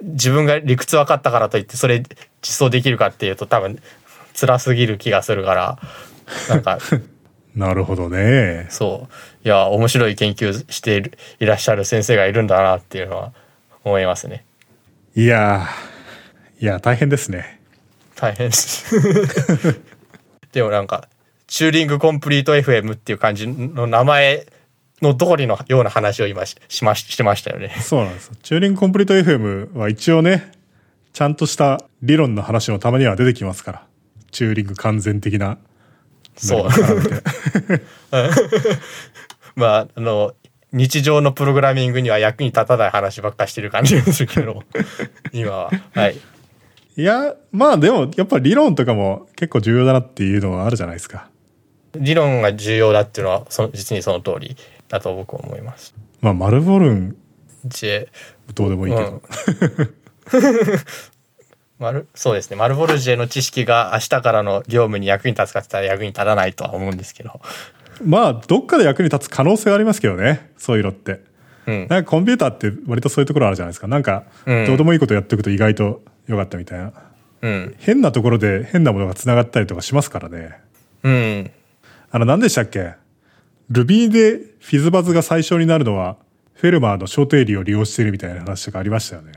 [0.02, 2.04] 自分が理屈分かったからといって、それ
[2.42, 3.82] 実装できるかっていうと多分、
[4.40, 5.80] 辛すぎる気がするから、
[6.50, 6.78] なんか、
[7.56, 8.68] なるほどね。
[8.70, 9.08] そ
[9.44, 9.48] う。
[9.48, 13.34] いや、面白い研究しているいらっしゃる先生がいるんだなっていうのは
[13.84, 14.46] 思いますね。
[15.18, 17.60] いやー、いや、大変ですね。
[18.16, 18.86] 大変です。
[20.54, 21.10] でもなんか、
[21.48, 24.46] チューリングコンプリート FM っていう感じの名前
[25.02, 27.76] の通りのような話を今ししまししてましたよね。
[27.82, 28.30] そうなんです。
[28.44, 30.52] チューリングコンプリート FM は一応ね、
[31.14, 33.88] ちゃんとした理論の話のたまには出てきますから。
[34.30, 35.58] チューリング完全的な。
[36.36, 36.70] そう。
[39.56, 40.36] まあ、あの、
[40.74, 44.64] 日常のプログラミングには役に立たない話ばっかしてる感じがするけど、
[45.32, 45.72] 今は。
[45.94, 46.16] はい。
[46.98, 51.30] いや、まあでも、やっぱ理論とかも結構重要だなっていうのはあるじゃないですか。
[51.96, 54.58] 理論が重要だっていうのは、その実にその通り
[54.90, 55.96] だと僕は思います。
[56.22, 57.16] まあ、マルボルン、
[57.64, 58.10] で、
[58.54, 59.10] どうでもいいけど。
[59.10, 59.22] うん
[61.80, 62.56] マルそうですね。
[62.56, 67.40] マルボルジェの知識が明日からの業務に役に立つかって言ったら役に立たないとは思うんですけど。
[68.04, 70.52] まあ、どっかで役に立つ可能性はありますけどね。
[70.58, 71.22] そういうのって。
[71.66, 71.88] うん。
[71.90, 73.88] なんかコンピューターって割とそういうところあるじゃないですか。
[73.88, 76.94] なんか、うんどうでもいいことやっておくと意外と良かったみたいな。
[77.42, 77.76] うん。
[77.78, 80.60] 変なところで変なものが繋がったりとかしますからね。
[81.04, 81.52] うん。
[82.12, 82.94] あの、何でしたっけ
[83.72, 86.18] ?Ruby でフィズバズが最初になるのは、
[86.54, 89.34] フェルマーの小定理を利用しているみたいな話とかありましたよね。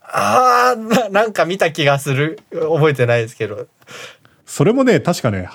[0.00, 2.40] ああ、ななんか見た気がする。
[2.50, 3.68] 覚えてないですけど。
[4.46, 5.48] それもね、確かね、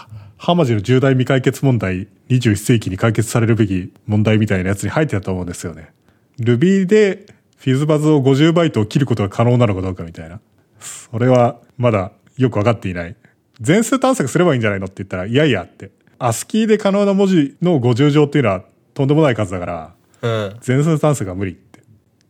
[0.45, 5.93] ハマジの重大未解決問題、21世紀に解決されるべき問題みたいなやつに入ってたと思うんですよね。
[6.37, 7.25] Ruby で
[7.55, 10.41] フィズバズを50バイトを切ることが可能なのかどうかみたいな。
[10.81, 13.15] それはまだよくわかっていない。
[13.61, 15.91] 全数探索すればいいんじゃないのって言ったら、いやいやって。
[16.19, 18.65] ASCII で可能な文字の50乗っていうのは
[18.95, 20.57] とんでもない数だから、うん。
[20.59, 21.79] 全数探索が無理って。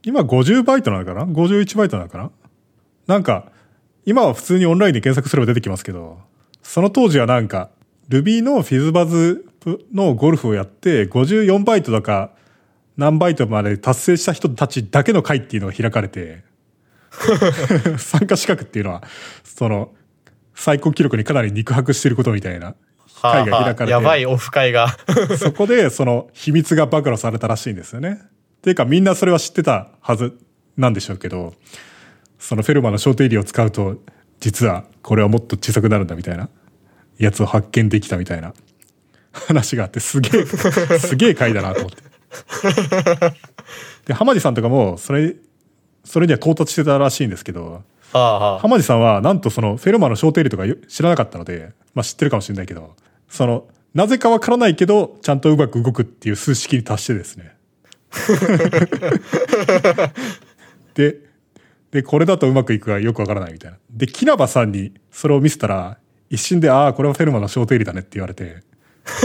[0.03, 2.29] 今50バイトなのかな ?51 バイトなのかな？
[3.07, 3.51] なんか、
[4.05, 6.19] 今は普通にオンラインで検索すれば出てきますけど、
[6.61, 7.71] その当時はなんか、
[8.09, 9.45] Ruby のフィズバズ
[9.93, 12.31] のゴルフをやって、54バイトとか
[12.97, 16.43] 何バイトまで達成した人たちだけの会っていうのが開かれて、
[17.97, 19.03] 参加資格っていうのは、
[19.43, 19.93] その、
[20.55, 22.75] 最高記録にかなり肉薄してることみたいな
[23.21, 24.95] 会が開かれて、やばいオフ会が。
[25.39, 28.19] そこでその秘密が暴露されたらしいんですよね。
[28.21, 30.37] っていうかみんなそれは知ってたはず
[30.77, 31.53] なんでしょうけど、
[32.37, 33.97] そのフェルマーの小定理を使うと、
[34.39, 36.49] 実はこれはもっと小さくなるんだみたいな
[37.17, 38.53] やつを発見できたみたいな
[39.31, 42.03] 話があってすげえ、 すげえ回だなと思って。
[44.05, 45.35] で、浜地さんとかもそれ、
[46.03, 48.59] それには到達してたらしいんですけど、はあはあ。
[48.59, 52.95] 浜地さんはなんとそのフェルマーの小定理とかよ知らなかったので、まあ知ってるかもしれないけど、
[53.29, 57.55] その、なぜかわからないけど、ちゃんとうまく動くっていう数式に達してですね。
[60.93, 61.17] で、
[61.91, 63.77] で、これだとうまくいくかよくわからないみたいな。
[63.91, 65.97] で、木ナバさんにそれを見せたら、
[66.33, 68.63] 一瞬で、ああ、これはフェルマーの小定理だねって言われて、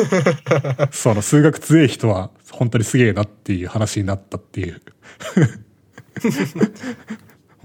[0.92, 4.82] その数学強い人は本当にすげえなっていう話になったっていう。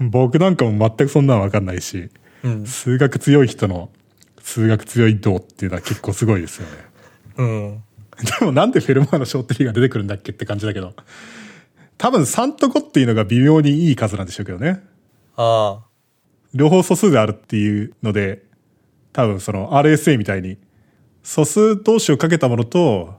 [0.00, 2.08] 僕なんかも全くそんなのわかんないし、
[2.42, 2.66] うん。
[2.66, 3.90] 数学強い人の
[4.40, 6.72] 数学強い度っていうのは結構すごいですよね。
[7.36, 7.82] うん。
[8.40, 10.94] でもなんでフェルマーの小定理が出てくるんだっけって感じだけど。
[11.98, 14.82] 多分3と5っていうのが微妙にいい数なんでしょうけどね。
[15.36, 15.86] ああ。
[16.54, 18.53] 両方素数であるっていうので、
[19.14, 20.58] 多分その RSA みたいに
[21.22, 23.14] 素数同士をかけたものと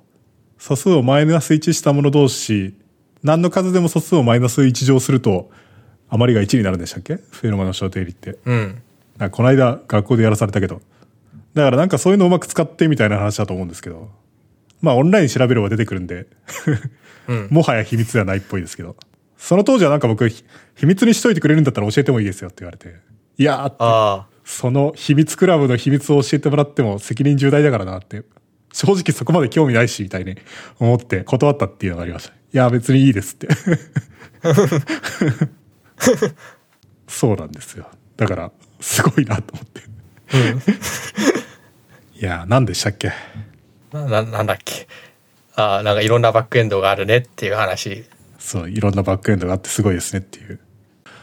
[0.60, 2.76] 素数をマイナス1したもの同士、
[3.24, 5.50] 何の数でも素数をマイナス1乗すると
[6.10, 7.16] 余りが1になるんでしたっけ？
[7.16, 8.38] フェルマーの小定理って。
[8.46, 8.82] うん。
[9.18, 10.82] なこの間学校でやらされたけど。
[11.54, 14.10] だからなんかそういうのをうまく使ってみたいな話だと思うんですけど。
[14.82, 16.28] まあオンライン調べれば出てくるんで、
[17.28, 17.48] うん。
[17.52, 18.96] もはや秘密ではないっぽいですけど。
[19.38, 20.44] その当時はなんか僕、ひ
[20.76, 22.96] 秘密にしといてくれるんだったら教えてもいいですよって言われて。
[23.38, 24.35] いやーって。
[24.46, 28.24] その秘密クラブの秘密を教えてもらっても責任重大だからなって。
[28.72, 30.38] 正直そこまで興味ないし、みたいに
[30.80, 32.34] 思って断ったっていうのがありました。
[32.34, 33.48] いや、別にいいですって。
[37.08, 37.90] そうなんですよ。
[38.18, 39.82] だから、すごいなと思って。
[42.20, 43.14] いや、何でしたっけ？
[43.94, 44.88] な、ななんだっけ？
[45.56, 48.04] ああ、なんかいろんなバックエンドがあるねっていう話。
[48.40, 50.60] そう、いろんなバックエンドがあってすごいですねっていう。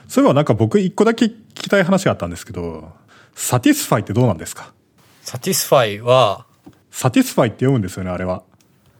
[0.09, 2.93] そういえばなんか僕一個だけ聞きたい話があったんですけど、
[3.35, 4.73] SATySFi ってどうなんですか？
[5.23, 6.47] SATySFi は、
[6.91, 8.43] SATySFi って読むんですよね、あれは。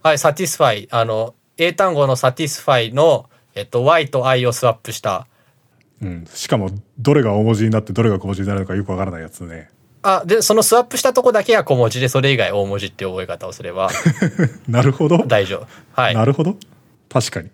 [0.01, 0.87] はい、 SATySFi。
[0.91, 5.27] あの、英単語の satisfy の、えっと、Y と I をスワップした。
[6.01, 6.25] うん。
[6.33, 9.69] しかも、どれが大文字になってどれが小文字になるのかよくわからないやつね。
[10.01, 13.89] あ、で、そのスワップしたとこだけが小文字で、それ以外大文字って覚え方をすれば
[14.67, 15.19] なるほど。
[15.27, 15.57] 大丈
[15.95, 16.01] 夫。
[16.01, 16.15] はい。
[16.15, 16.57] なるほど。
[17.09, 17.49] 確かに。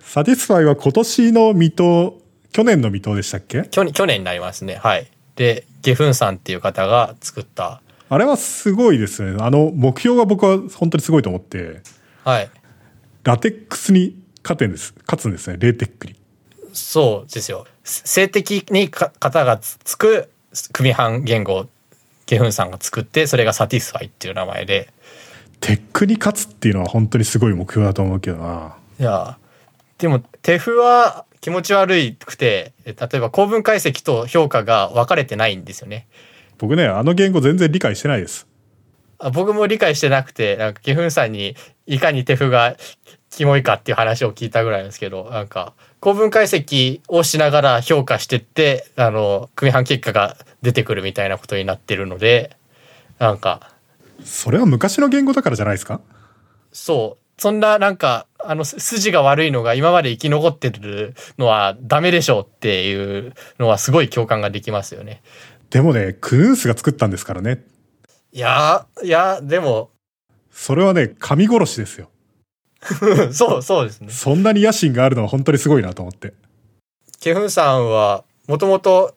[0.00, 2.12] SATySFi は今年の未踏、
[2.52, 3.62] 去年の未踏でしたっけ？
[3.70, 4.74] 去年、去年になりますね。
[4.76, 5.06] はい。
[5.40, 7.80] で、ゲフンさんっていう方が作った。
[8.10, 9.38] あれはすごいですね。
[9.40, 11.80] あの、目標が僕は本当にすごいと思って、
[12.24, 12.50] はい。
[13.24, 14.92] LaTeX に勝てんです。
[15.06, 16.16] 勝つんですね、 LaTeX に。
[16.74, 17.66] そうですよ。
[17.84, 20.28] 静的にか型がつつく
[20.72, 21.68] 組版言語を
[22.26, 24.92] ゲフンさんが作って、それが SATySFi っていう名前で。
[25.60, 28.76] TeX に勝つっていうのは本当にすごい目標だと思うけどな。
[28.98, 29.38] いや、
[29.96, 36.06] でも、テフは気持ち悪くて、え例えば構文解析と評価が分かれてないんですよね。
[36.58, 38.46] 僕ね、あの言語全然理解してないです。
[39.18, 41.54] あ僕も理解してなくて、なんか、ゲフンさんに
[41.86, 42.76] いかにテフが
[43.30, 52.56] キモいかっていう話を聞いたぐらいですけど、なんか、構文解析をしながら評価してって、あの、組版結果が出てくるみたいなことになってるので、
[53.18, 53.72] なんか、
[54.24, 56.00] それは昔の言語だからじゃないですか？
[56.72, 57.19] そう。
[57.40, 65.22] そんななんか、あの、す筋が悪いのが今まで生き残ってるのはダメでしょうっていうのはすごい共感ができますよね。
[65.70, 67.64] でもね、クヌースが作ったんですからね。
[68.30, 69.88] いやー、いやー、でも、
[70.50, 72.10] それはね、神殺しですよ。
[73.32, 74.12] そう、そうですね。
[74.12, 76.34] そんなに野心があるのは本当にすごいなと思って。
[77.20, 79.14] ケフンさんは、もともと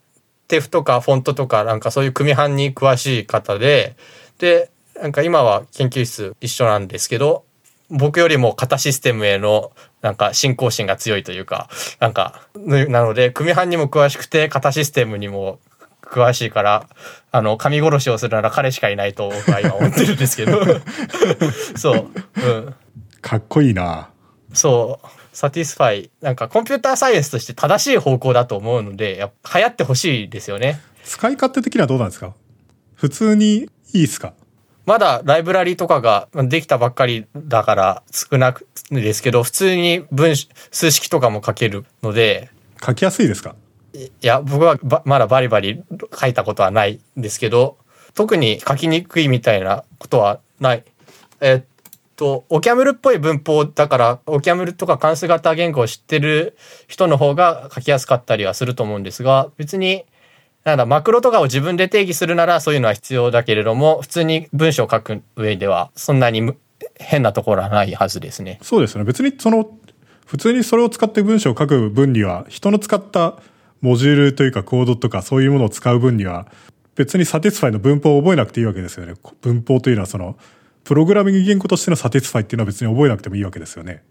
[0.47, 3.97] TeX とかフォントとかなんかそういう組版に詳しい方で、
[4.37, 7.43] で、なんか今は研究室一緒なんですけど、
[7.93, 9.71] 僕よりも型システムへの
[10.01, 11.69] なんか信仰心が強いというか、
[11.99, 15.59] なんか、ななので、組版にも詳しくて、型システムにも
[16.01, 16.87] 詳しいから、
[17.31, 20.59] あの、神殺しをするなら彼しかいないと僕は今思ってるんですけど、
[21.77, 22.07] そう、
[22.45, 22.75] うん。
[23.21, 24.09] かっこいいな。
[24.53, 25.07] そう。
[25.31, 26.11] SATySFi。
[26.21, 30.79] なんかコンピューターサイエンスとして正しい方向だと思うので、やっぱ流行ってほしいですよね。
[31.03, 32.33] 使い勝手的にはどうなんですか？
[32.95, 34.33] 普通にいいっすか？
[34.85, 42.49] まだライブラリとかができたばっかりだから少なくですけど、普通に文数式とかも書けるので、
[42.85, 43.55] 書きやすいですか？
[43.93, 45.83] いや、僕はばまだバリバリ
[46.19, 47.77] 書いたことはないんですけど、
[48.13, 50.83] 特に書きにくいみたいなことはない。
[51.39, 51.63] えっ
[52.15, 56.57] と、オキャムルっぽい文法だから、オキャムルとか関数型言語を知ってる
[56.87, 60.05] 人の方が書きやすかったりはすると思うんですが、別に、
[60.63, 66.57] なんだ、マクロとかを自分で定義するならそういうのは必要だけれども、普通に文章を書く上では、そんなに
[66.95, 68.59] 変なところはないはずですね。
[68.61, 69.03] そうですね。
[69.03, 69.69] 別にその、
[70.25, 73.35] 普通にそれを使って文章を書く分には、人の使った
[73.81, 76.47] モジュールというかコードとかそういうものを使う分には、
[76.95, 79.15] 別に SATySFi の文法を覚えなくていいわけですよね。
[79.41, 80.37] 文法というのはその、
[80.85, 84.03] プログラミング言語としての SATySFi っていうのは別に覚えなくてもいいわけですよね。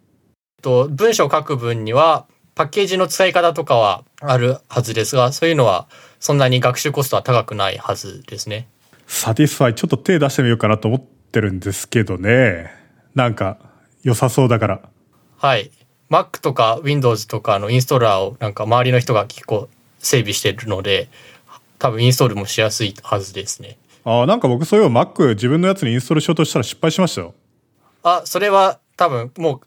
[0.61, 5.89] と文章を書く分にはパッケージの使い方とかはあるはずですがそういうのは
[6.21, 8.69] そんなに学習コストは高くないはずですね。
[9.07, 12.71] SATySFi ちょっと手出してみようかなと思ってるんですけどね。
[13.15, 13.59] なんか、
[14.03, 14.81] 良さそうだから。
[15.37, 15.71] はい。
[16.11, 21.09] Mac とか Windows とかのインストーラーをなんか周りの人が結構整備してるので
[21.79, 23.79] 多分インストールもしやすいはずですね。
[24.05, 27.35] ああ、なんか僕そういえば Mac 自分のやつにインストールしようとしたら失敗しましたよ。
[28.03, 29.61] あ、それは多分もう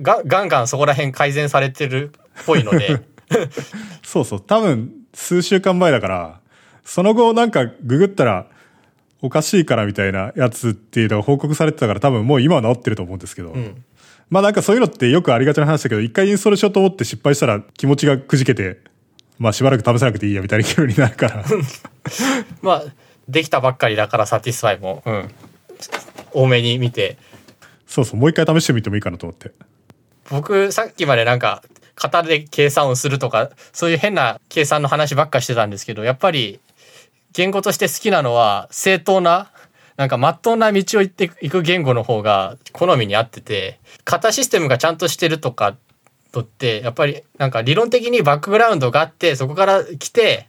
[0.00, 3.02] がガンガンそこら辺改善されてるっぽいので
[4.02, 6.40] そうそう、多分数週間前だから、
[6.84, 8.46] その後なんかググったら
[9.20, 13.50] おかしいからみたいなやつっていうのが報告されてたから多分もう今は治ってると思うんですけど。
[13.50, 13.84] ん
[14.30, 18.78] まあなんかそういうのってよくありがちな話だけど、一回インストールしようと思って失敗したら気持ちがくじけて、
[19.38, 21.44] まあしばらく試さなくていいやみたいな気分になるから。
[22.62, 22.84] まあ、
[23.28, 25.28] できたばっかりだから SATySFi も、うん。
[26.32, 27.18] 大目に見て。
[27.86, 29.52] そうそう、もう一回試してみてもいいかなと思って。
[30.32, 31.62] 僕、さっきまでなんか、
[31.94, 36.58] 型で計算をするとか、そういう変な計算の話ばっかしてたんですけど、やっぱり、
[37.34, 39.50] 言語として好きなのは、正統な、
[39.98, 45.76] なんか、まっとうな道を行っていく言語の方が好みに合ってて、型システムがちゃんとしてるとか、
[46.32, 50.48] とって、やっぱり、なんか理論的にバックグラウンドがあって、そこから来て、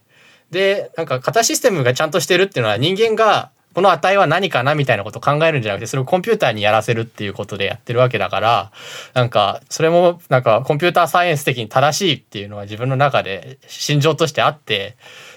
[0.49, 8.71] で、なんか型システムがちゃんとしてるっていうのは人間がこの値は何かなみたいなことを考えるんじゃなくて、それをコンピューターにやらせるっていうことでやってるわけだから、
[9.13, 14.95] なんか、それもなんかコンピューターサイエンス的に正しいっていうのは自分の中で信条としてあって、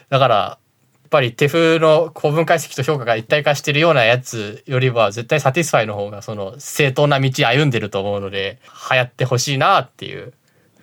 [0.09, 0.59] だから、や
[1.07, 8.59] っぱり手風の構文解析と評価が一体化してるようなやつよりは絶対 SATySFi の方がその正統な道歩んでると思うので
[8.91, 10.33] 流行ってほしいなっていう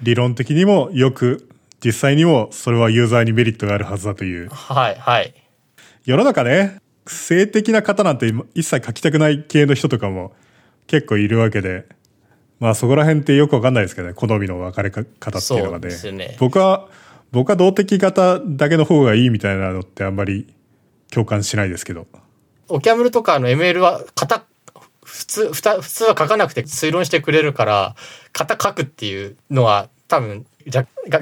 [0.01, 1.49] 理論的にもよく、
[1.84, 4.49] 実際にもそれはユーザーにメリットがあるはずだという。
[4.49, 5.34] はいはい
[6.06, 10.34] 世の中ね、性的な方なんて今一切書きたくない系の人とかも
[10.88, 11.86] 結構いるわけで、
[12.60, 15.06] まあそこら辺ってよくわかんないですけどね、好みの分かれ方っ
[15.47, 16.12] ていうのがね。
[16.12, 16.88] ね僕は、
[17.32, 20.54] 僕は動的型だけの方がいいみたいなのってあんまり
[21.12, 22.08] 共感しないですけど。
[22.70, 24.45] オキャムルとかの ML は型
[25.04, 27.95] 普通ふた普通は書かなくて推論してくれるから
[28.32, 30.45] 型書くっていうのは多分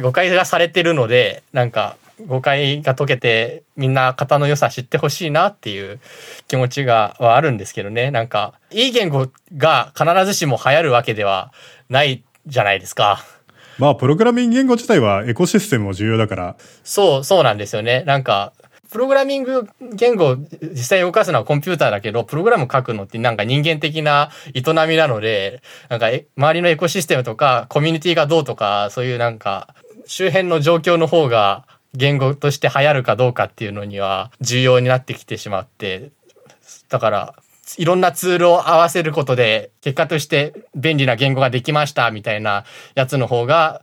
[0.01, 1.97] 誤解がされてるのでなんか
[2.27, 5.99] 誤解が解けてみんな型の良さ知ってほしいなっていう
[6.47, 11.51] 気持ちがはあるんですけどねなんかいい言語が必ずしも流行るわけでは
[11.89, 13.23] ないじゃないですか。
[13.77, 18.03] まあプログラミング言語自体はエコシステムも重要だから、そう、そうなんですよね。
[18.05, 18.53] なんか、
[18.91, 29.73] プログラミング言語を実際動かすのはコンピューターだけど、プログラム書くのってなんか人間的な営みなので、なんかえ周りのエコシステムとかコミュニティがどうとか、そういうなんか
[30.05, 36.11] 周辺の状況の方が言語として流行るかどうかっていうのには重要になってきてしまって、
[36.89, 37.35] だから、
[37.77, 42.65] いろんなツールを合わせることで、結果として便利な言語ができましたみたいな
[42.95, 43.81] やつの方が、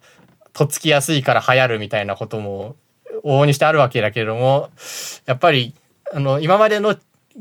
[0.53, 2.77] とっつきやすいから流行るみたいなことも
[3.25, 4.71] 往々にしてあるわけだけれども、
[5.27, 5.75] やっぱり、
[6.13, 6.97] あの、今までの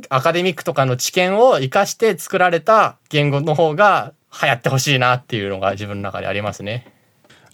[0.10, 6.94] アカデミックとかの知見を活かして作られた言語の方が流行ってほしいなっていうのが自分の中でありますね。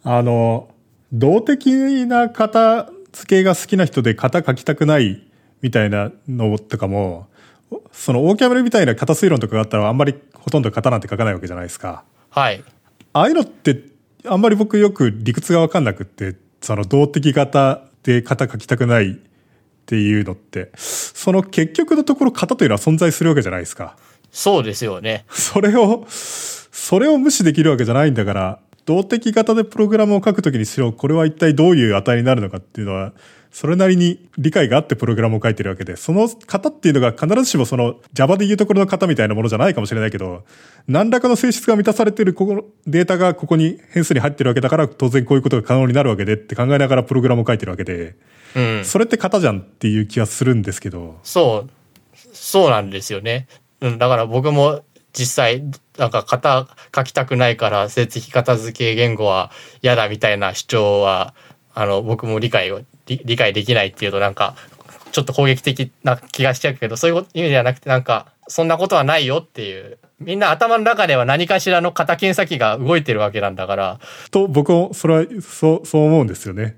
[0.03, 0.70] あの、
[1.14, 5.24] 動的な型付けが好きな人で型書きたくない
[5.61, 7.28] みたいなのとかも、
[7.91, 12.03] そのオーキャメルみたいな型推論とかがあったらあんまりほとんど型なんて書かないわけじゃないですか。
[12.30, 12.64] はい。
[13.14, 13.82] ああいうのって
[14.26, 19.16] あんまり僕よく理屈がわかんなくって、その動的型で型書きたくないっ
[19.86, 23.95] ていうのって、その結局のところ型というのは存在するわけじゃないですか。
[24.32, 25.26] そうですよね。
[25.30, 33.14] それを、それを無視できるわけじゃないんだから、動的型でプログラムを書くときにしろ、これは一体どういう値になるのかっていうのは、
[33.52, 40.44] それなりに理解があってプログラムを書いてるわけで、その型っていうのが必ずしもその Java でいうところの型みたいなものじゃないかもしれないけど、
[40.88, 48.16] 何らかの性質が満たされてるここのデータがここに変数に入ってるわけだから、当然こういうことが可能になるわけでって考えながらプログラムを書いてるわけで、
[48.56, 48.86] うん。
[48.86, 51.70] それって型じゃんっていう気がするんですけど、そう、
[52.34, 53.48] そうなんですよね。
[53.82, 54.82] うん、だから僕も
[55.14, 55.64] 実際、
[55.97, 59.51] なんか型書きたくないから、成績片付け言語は
[59.82, 61.34] 嫌だみたいな主張は、
[61.74, 64.55] あの、僕も理解を、理理解できないっていうとなんか、
[65.11, 69.97] ちょっと攻撃的な気がしちゃうけど、そういう意味じゃなくてなんか、そんなことはないよっていう。
[70.20, 73.99] みんな頭の中では何かしらの型検査機が動いてるわけなんだから、
[74.32, 76.78] と僕もそれはそうそう思うんですよね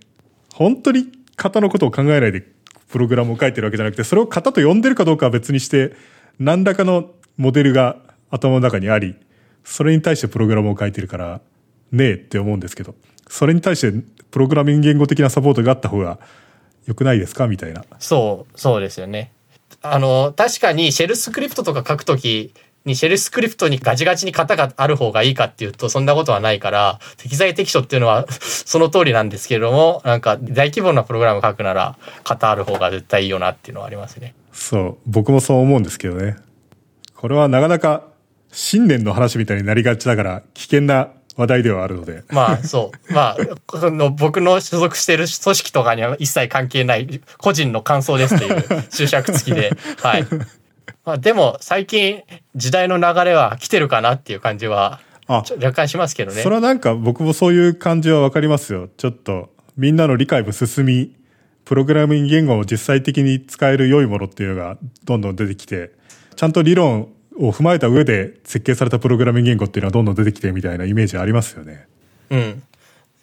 [0.53, 2.43] 本当に型のことを考えないで
[2.89, 5.93] プログラムを書いてるわけじゃなくてそれを型と呼んでるかどうかは別にして
[6.39, 7.97] 何らかのモデルが
[8.30, 9.15] 頭の中にあり
[9.63, 11.41] それに対してプログラムを書いてるから
[11.91, 12.95] ねえって思うんですけど
[13.30, 13.91] それに対して
[14.32, 16.19] プログラミング言語的なサポートがあった方が
[16.86, 17.47] 良くないですか？
[17.47, 19.32] みたいなそう、そうですよね。
[19.82, 22.53] あの、確かにシェルスクリプトとか書くとき
[22.86, 34.36] にシェルスクリプトにガチガチに型がある方がいいかっていうとそんなことはないから、適材適所っていうのは その通りなんですけれども、なんか大規模なプログラム書くなら型ある方が絶対いいよなっていうのはありますね。
[34.53, 36.36] そう僕もそう思うんですけどね
[37.15, 38.03] これはなかなか
[38.56, 43.14] 信念の話みたいになりがちだから危険な話題ではあるのでまあそう。
[43.14, 49.72] まあ、この僕の所属している組織とかには一切関係ない個人の感想ですっていう注釈付きで。
[50.01, 50.26] はい。
[51.03, 52.24] まあでも最近
[52.56, 56.49] 時代の流れは来てるかなっていう感じは若干しますけどねそ。
[56.49, 58.88] れはなんか僕もそういう感じはわかりますよ。
[58.95, 61.14] ちょっとみんなの理解も進み、
[61.66, 65.91] プログラミング言語を実際的に使える良いものっていうのがどんどん出てきて、
[66.38, 71.88] ちゃんと理論を踏まえた上で設計されたプログラミング言語っていうのはどんどん出てきてみたいなイメージありますよね。
[72.29, 72.63] うん。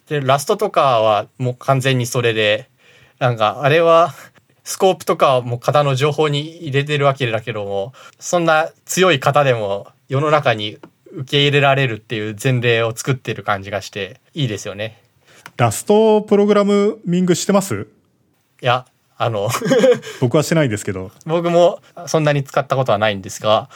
[0.07, 2.69] で、ラストとかはもう完全にそれで、
[3.19, 4.13] なんかあれは、
[4.65, 10.77] スコープとかはもう型の情報に入れてるわけだけども、そんな強い型でも世の中に
[11.11, 15.01] 受け入れられるっていう前例を作ってる感じがして、いいですよね。
[15.57, 17.87] ラストプログラミングしてます？
[18.61, 18.85] いや、
[19.17, 19.49] あの、
[20.21, 23.69] 僕はしてないんですけど、僕もそんなに使ったことはないんですが、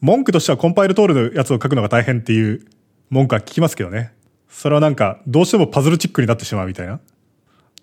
[0.00, 2.66] 文句としてはコンパイル通るのやつを書くのが大変っていう
[3.10, 4.12] 文句は聞きますけどね。
[4.48, 7.00] それはなんか、どうしてもパズルチックになってしまうみたいな。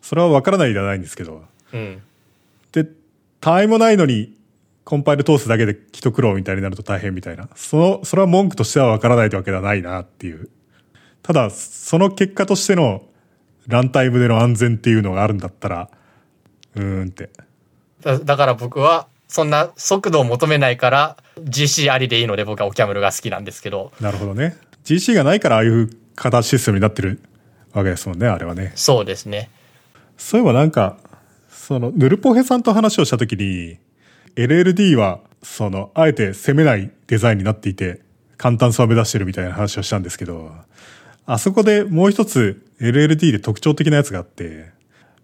[0.01, 1.43] それはわからないではないんですけど。
[1.73, 2.01] うん。
[2.71, 2.87] で、
[3.41, 4.35] 他愛もないのに、
[4.83, 7.49] コンパイル通すだけで一苦労みたいになると大変みたいな。
[7.55, 10.49] その、それは文句としてはわからないってわけではないなっていう。
[11.23, 13.03] ただ、その結果としての
[13.67, 15.89] ランタイムでの安全っていうのがあるんだったら、
[16.75, 17.31] うーんって。
[18.01, 24.55] だだから僕は、そんな速度を求めないから、GC ありでいいので僕はオキャムルが好きなんですけど、なるほどね。
[24.85, 27.19] GC がないからああいう形システムになってる
[27.73, 28.71] わけですもんね、あれはね。
[28.75, 29.49] そうですね。
[30.15, 30.95] そういえばなんか、
[31.49, 33.77] その、ヌルポヘさんと話をしたときに、
[34.37, 37.99] LLD は、その、あえて攻めないデザインになっていて、
[38.37, 40.49] 簡単さを目指してるみたいな話をしたんですけど、
[41.25, 44.71] あそこでもう一つ LLD で特徴的なやつがあって、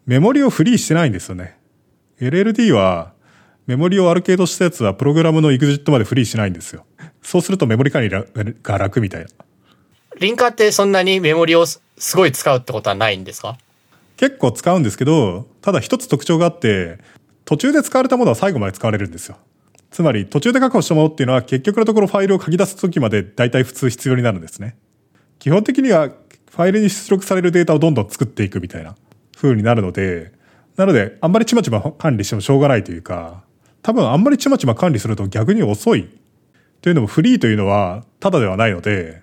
[0.06, 1.58] メモリをフリーしてないんですよね。
[2.20, 3.14] LLD は、
[3.72, 6.86] メモリをアルケードしたやつはプログラムの EXIT までフリーしないんですよ。
[7.22, 8.26] そうするとメモリ管理が
[8.78, 9.30] 楽みたいな。
[10.20, 13.58] リンカーってそんなにメモリをすすごい使うってことはないんですか？
[14.18, 16.98] 結構使うんですけど、ただ一つ特徴があって、
[17.46, 19.38] 途中で使われたものは最後まで使われるんですよ。
[19.90, 24.76] つまり途中で確保したものっていうのは結局のところファイルを書き出す時まで大体普通必要になるんですね。
[25.40, 28.98] 基本的にはファイルに出力されるデータをどんどん作っていくみたいな
[29.38, 30.34] 風になるので、
[30.76, 33.44] なのであんまりちまちま管理してもしょうがないというか、
[33.82, 36.10] 多分あんまりちまちま管理すると逆に遅い。
[36.82, 39.22] というのもフリーというのはただではないので、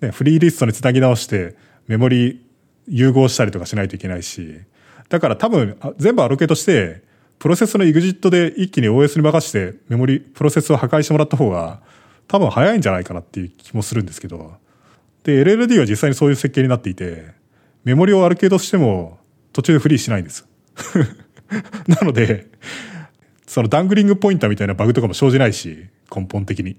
[0.00, 2.44] ね、フリーリストにつなぎ直してメモリ
[2.86, 4.60] 融合したりとかしないといけないし、
[5.08, 7.02] だから多分全部アロケートして、
[7.38, 11.80] プロセスの EXIT で一気に OS に任せてメモリ、プロセスを破壊してもらった方が
[12.28, 14.54] 多分早いんじゃないかなっていう気もするんですけど、
[15.24, 17.32] で、LLD は実際にそういう設計になっていて、
[17.84, 19.18] メモリをアルケードしても
[19.52, 20.46] 途中でフリーしないんです。
[21.86, 22.46] なので、
[23.52, 26.78] そのダングリングポインターみたいなバグとかも生じないし、根本的に。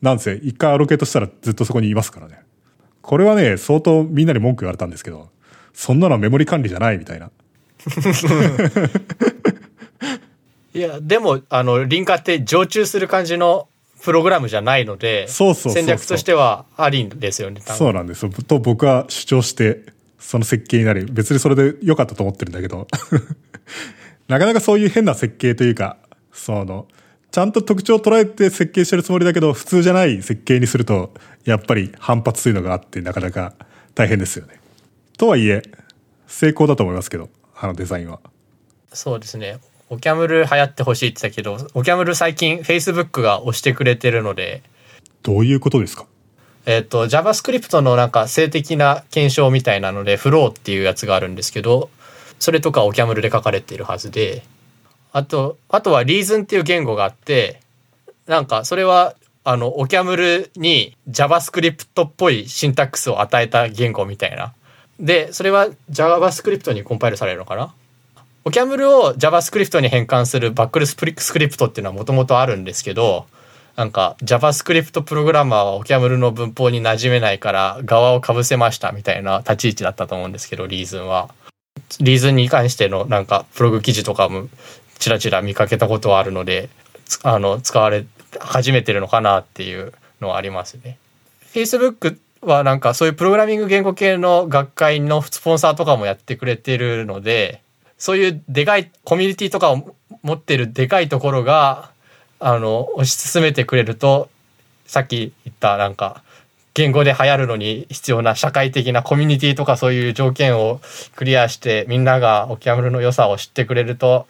[0.00, 2.40] なんせ、一回アロケートしたらずっとそこにいますからね。
[3.02, 5.28] これはね、相当みんなに文句言われたんですけど、
[5.72, 7.30] そんなのはメモリ管理じゃないみたいな。
[10.74, 13.68] いや、でも、あの、リンカーって常駐する感じの
[14.02, 18.32] プログラムじゃないので、そうそう戦略としてはありんですよね、そうなんですよ。
[18.44, 19.84] と僕は主張して、
[20.18, 22.88] その設計になり、別にそれで良かったと思ってるんだけど、
[24.32, 25.98] なかなかそういう変な設計というか、
[26.32, 26.88] その、
[27.30, 31.12] ちゃんと特徴を捉えて設計してるつもりだけど、普通じゃない設計にすると、
[31.44, 33.52] やっぱり反発というのがあって、なかなか
[33.94, 34.58] 大変ですよね。
[35.18, 35.62] とはいえ、
[36.26, 38.20] 成功だと思いますけど、あのデザインは。
[38.90, 39.58] そうですね。
[39.90, 44.62] オキャムル流行ってほしいって言ったけど、オキャムル最近 Facebook が押してくれてるので、
[45.22, 46.06] どういうことですか？
[46.64, 51.90] えっ、と、JavaScript のなんか静的な検証みたいなので、 Flow っていうやつがあるんですけど、
[52.42, 54.42] それとか OCaml で書かれているはずで、
[55.12, 57.60] あと、あとは Reason っていう言語があって、
[58.26, 59.14] なんかそれは、
[59.44, 64.52] あの、 OCaml に JavaScript っぽいシンタックスを与えた言語みたいな。
[64.98, 67.72] で、それは JavaScript にコンパイルされるのかな？
[68.44, 73.26] OCaml を JavaScript に変換する BuckleScript っていうのはもともとあるんですけど、
[73.76, 81.30] なんか JavaScript プログラマーは OCaml の文法に馴染めないから側をかぶせましたみたいな立ち位置だったと思うんですけど、リーズンは。
[82.00, 84.48] リーズンに関してのなんかプログ記事とかも
[84.98, 86.68] ちらちら見かけたことはあるので、
[87.22, 88.06] あの、使われ
[88.40, 90.98] 始めてるのかなっていうのはありますね。
[91.52, 97.62] Facebook はなんかそういうプログラミング言語系の学会のスポンサーとかもやってくれてるので、
[97.98, 101.90] そういうでかいコミュニティとかを持ってるでかいところが、
[102.40, 104.28] あの、推し進めてくれると、
[104.86, 106.22] さっき言ったなんか、
[106.74, 110.80] 言語で流行るのに必要な社会的なコミュニティとかそういう条件を
[111.16, 114.26] クリアしてみんながオキャムルの良さを知ってくれると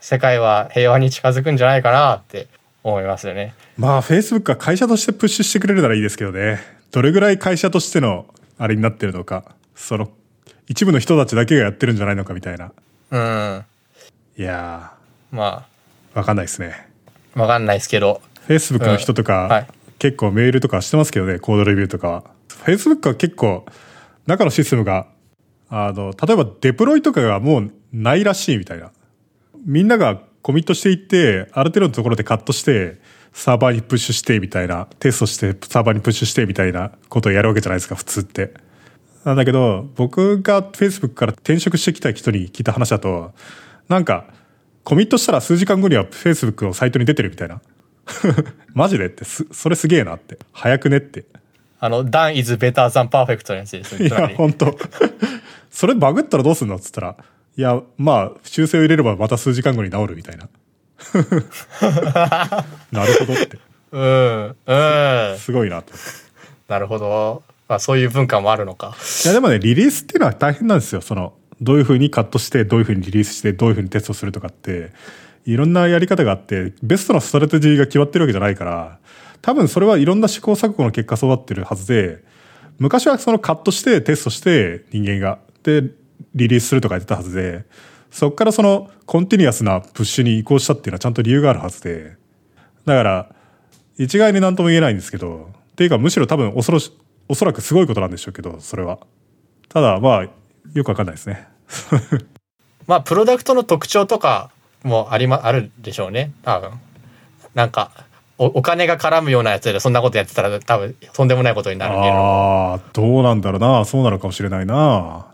[0.00, 2.48] 世界は平和に近づくんじゃないかなって
[2.82, 3.54] 思いますよね。
[3.76, 6.60] まあ、Facebook が会社としてプッシュしてくれるならいいですけどね。
[6.90, 8.26] どれぐらい会社としての
[8.58, 10.10] あれになってるのか、その、
[10.68, 12.72] 一部の人たちだけがやってるんじゃないのかみたいな。
[13.10, 13.64] うん。
[14.38, 14.92] いや
[15.30, 16.88] まー、わかんないですね。
[17.34, 18.22] あ、わかんないですけど。
[18.48, 19.66] Facebook の人とか、うんはい
[20.00, 22.24] 結構メールとかしてますけどね、コードレビューとかは。
[22.64, 23.64] Facebook は結構、
[24.26, 25.06] 中のシステムが
[25.70, 28.90] あの、例えばデプロイとかがもうないらしいみたいな。
[29.64, 33.00] みんながコミットしていって、ある程度のところでカットして、
[33.32, 38.52] サーバーにプッシュしてみたいな、テストしてサーバーにプッシュしてみたいなことをやるわけじゃないですか、普通って。
[39.24, 43.32] なんだけど、僕が Facebook から転職してきた人に聞いた話だと、
[43.88, 44.26] なんか、
[44.82, 47.60] コミットしたら数時間後には Facebook のサイトに出てるみたいな。
[48.74, 50.38] マジでってす、それすげえなって。
[50.52, 51.24] 早くねって。
[51.78, 54.02] あの、done is better than perfect のやつです。
[54.02, 54.76] いや、本当
[55.70, 57.16] それバグったらどうすんのっつったら、
[57.56, 60.48] いや、まあ、修正を入れればまた数時間後に治るみたいな。
[62.92, 63.58] なるほどって。
[63.92, 64.56] うん。
[64.66, 65.38] うん。
[65.38, 65.92] すごいなと。
[66.68, 67.42] なるほど。
[67.68, 68.96] まあそういう文化もあるのか。
[69.24, 71.00] いや、でもね、リリースっていうのは大変なんですよ。
[71.00, 74.92] その、どういうふうにカットして、どういうふうにリリースして、どういうふうにテストするとかって、
[75.44, 78.98] いろんなやり方があって、ベストなストラテジーが決まってるわけじゃないから、
[79.42, 82.22] 多分それはいろんな試行錯誤の結果育ってるはずで、
[82.78, 85.82] 昔はそのカットしてテストして人間が、で、
[86.34, 87.64] リリースするとかやってたはずで、
[88.10, 92.16] そこからその continuous なプッシュに移行したっていうのはちゃんと理由があるはずで、
[92.84, 93.34] だから、
[93.96, 96.92] 一概に何とも言えないんですけど、っていうかむしろ多分おそろし、
[97.28, 98.98] おそらくすごいことなんでしょうけど、それは。
[99.68, 100.22] ただ、まあ、
[100.74, 101.46] よくわかんないですね。
[102.86, 104.50] まあプロダクトの特徴とか
[104.82, 106.32] もありま、あるでしょうね。
[106.42, 106.72] 多分。
[107.54, 107.90] なんか、
[108.38, 112.02] おお金が絡むようなやつでそんなことやってたら多分とんでもないことになるけど。
[112.06, 113.84] ああ、どうなんだろうな。
[113.84, 115.26] そうなのかもしれないな。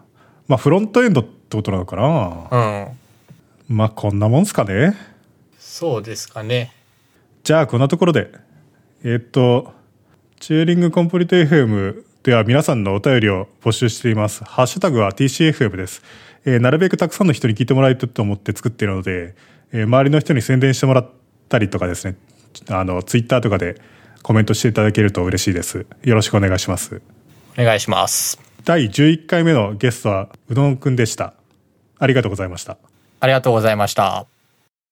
[0.49, 2.49] まあ、フロントエンドってことなのかな。
[3.69, 3.77] うん。
[3.77, 4.97] まあ、こんなもんすかね。
[5.59, 6.73] そうですかね。
[7.45, 8.33] じゃあ、こんなところで。
[9.05, 9.73] えーっと、
[10.41, 14.43] チューリングコンプリート FM では皆さんのお便りを募集しています。
[14.43, 16.03] ハッシュタグは TCFM です。
[16.47, 19.35] えーなるべくたくさんの人に聞いてもらいたいと思って作っているので、
[19.73, 21.11] えー周りの人に宣伝してもらっ
[21.49, 22.17] たりとかですね、
[22.71, 23.81] あの、ツイッターとかで
[24.23, 25.87] コメントしていただけると嬉しいです。
[26.03, 27.03] よろしくお願いします。
[27.59, 28.41] お願いします。
[28.65, 31.35] 第11回目のゲストはうどんくんでした。
[31.99, 32.79] ありがとうございました。
[33.21, 34.36] ありがとうございました。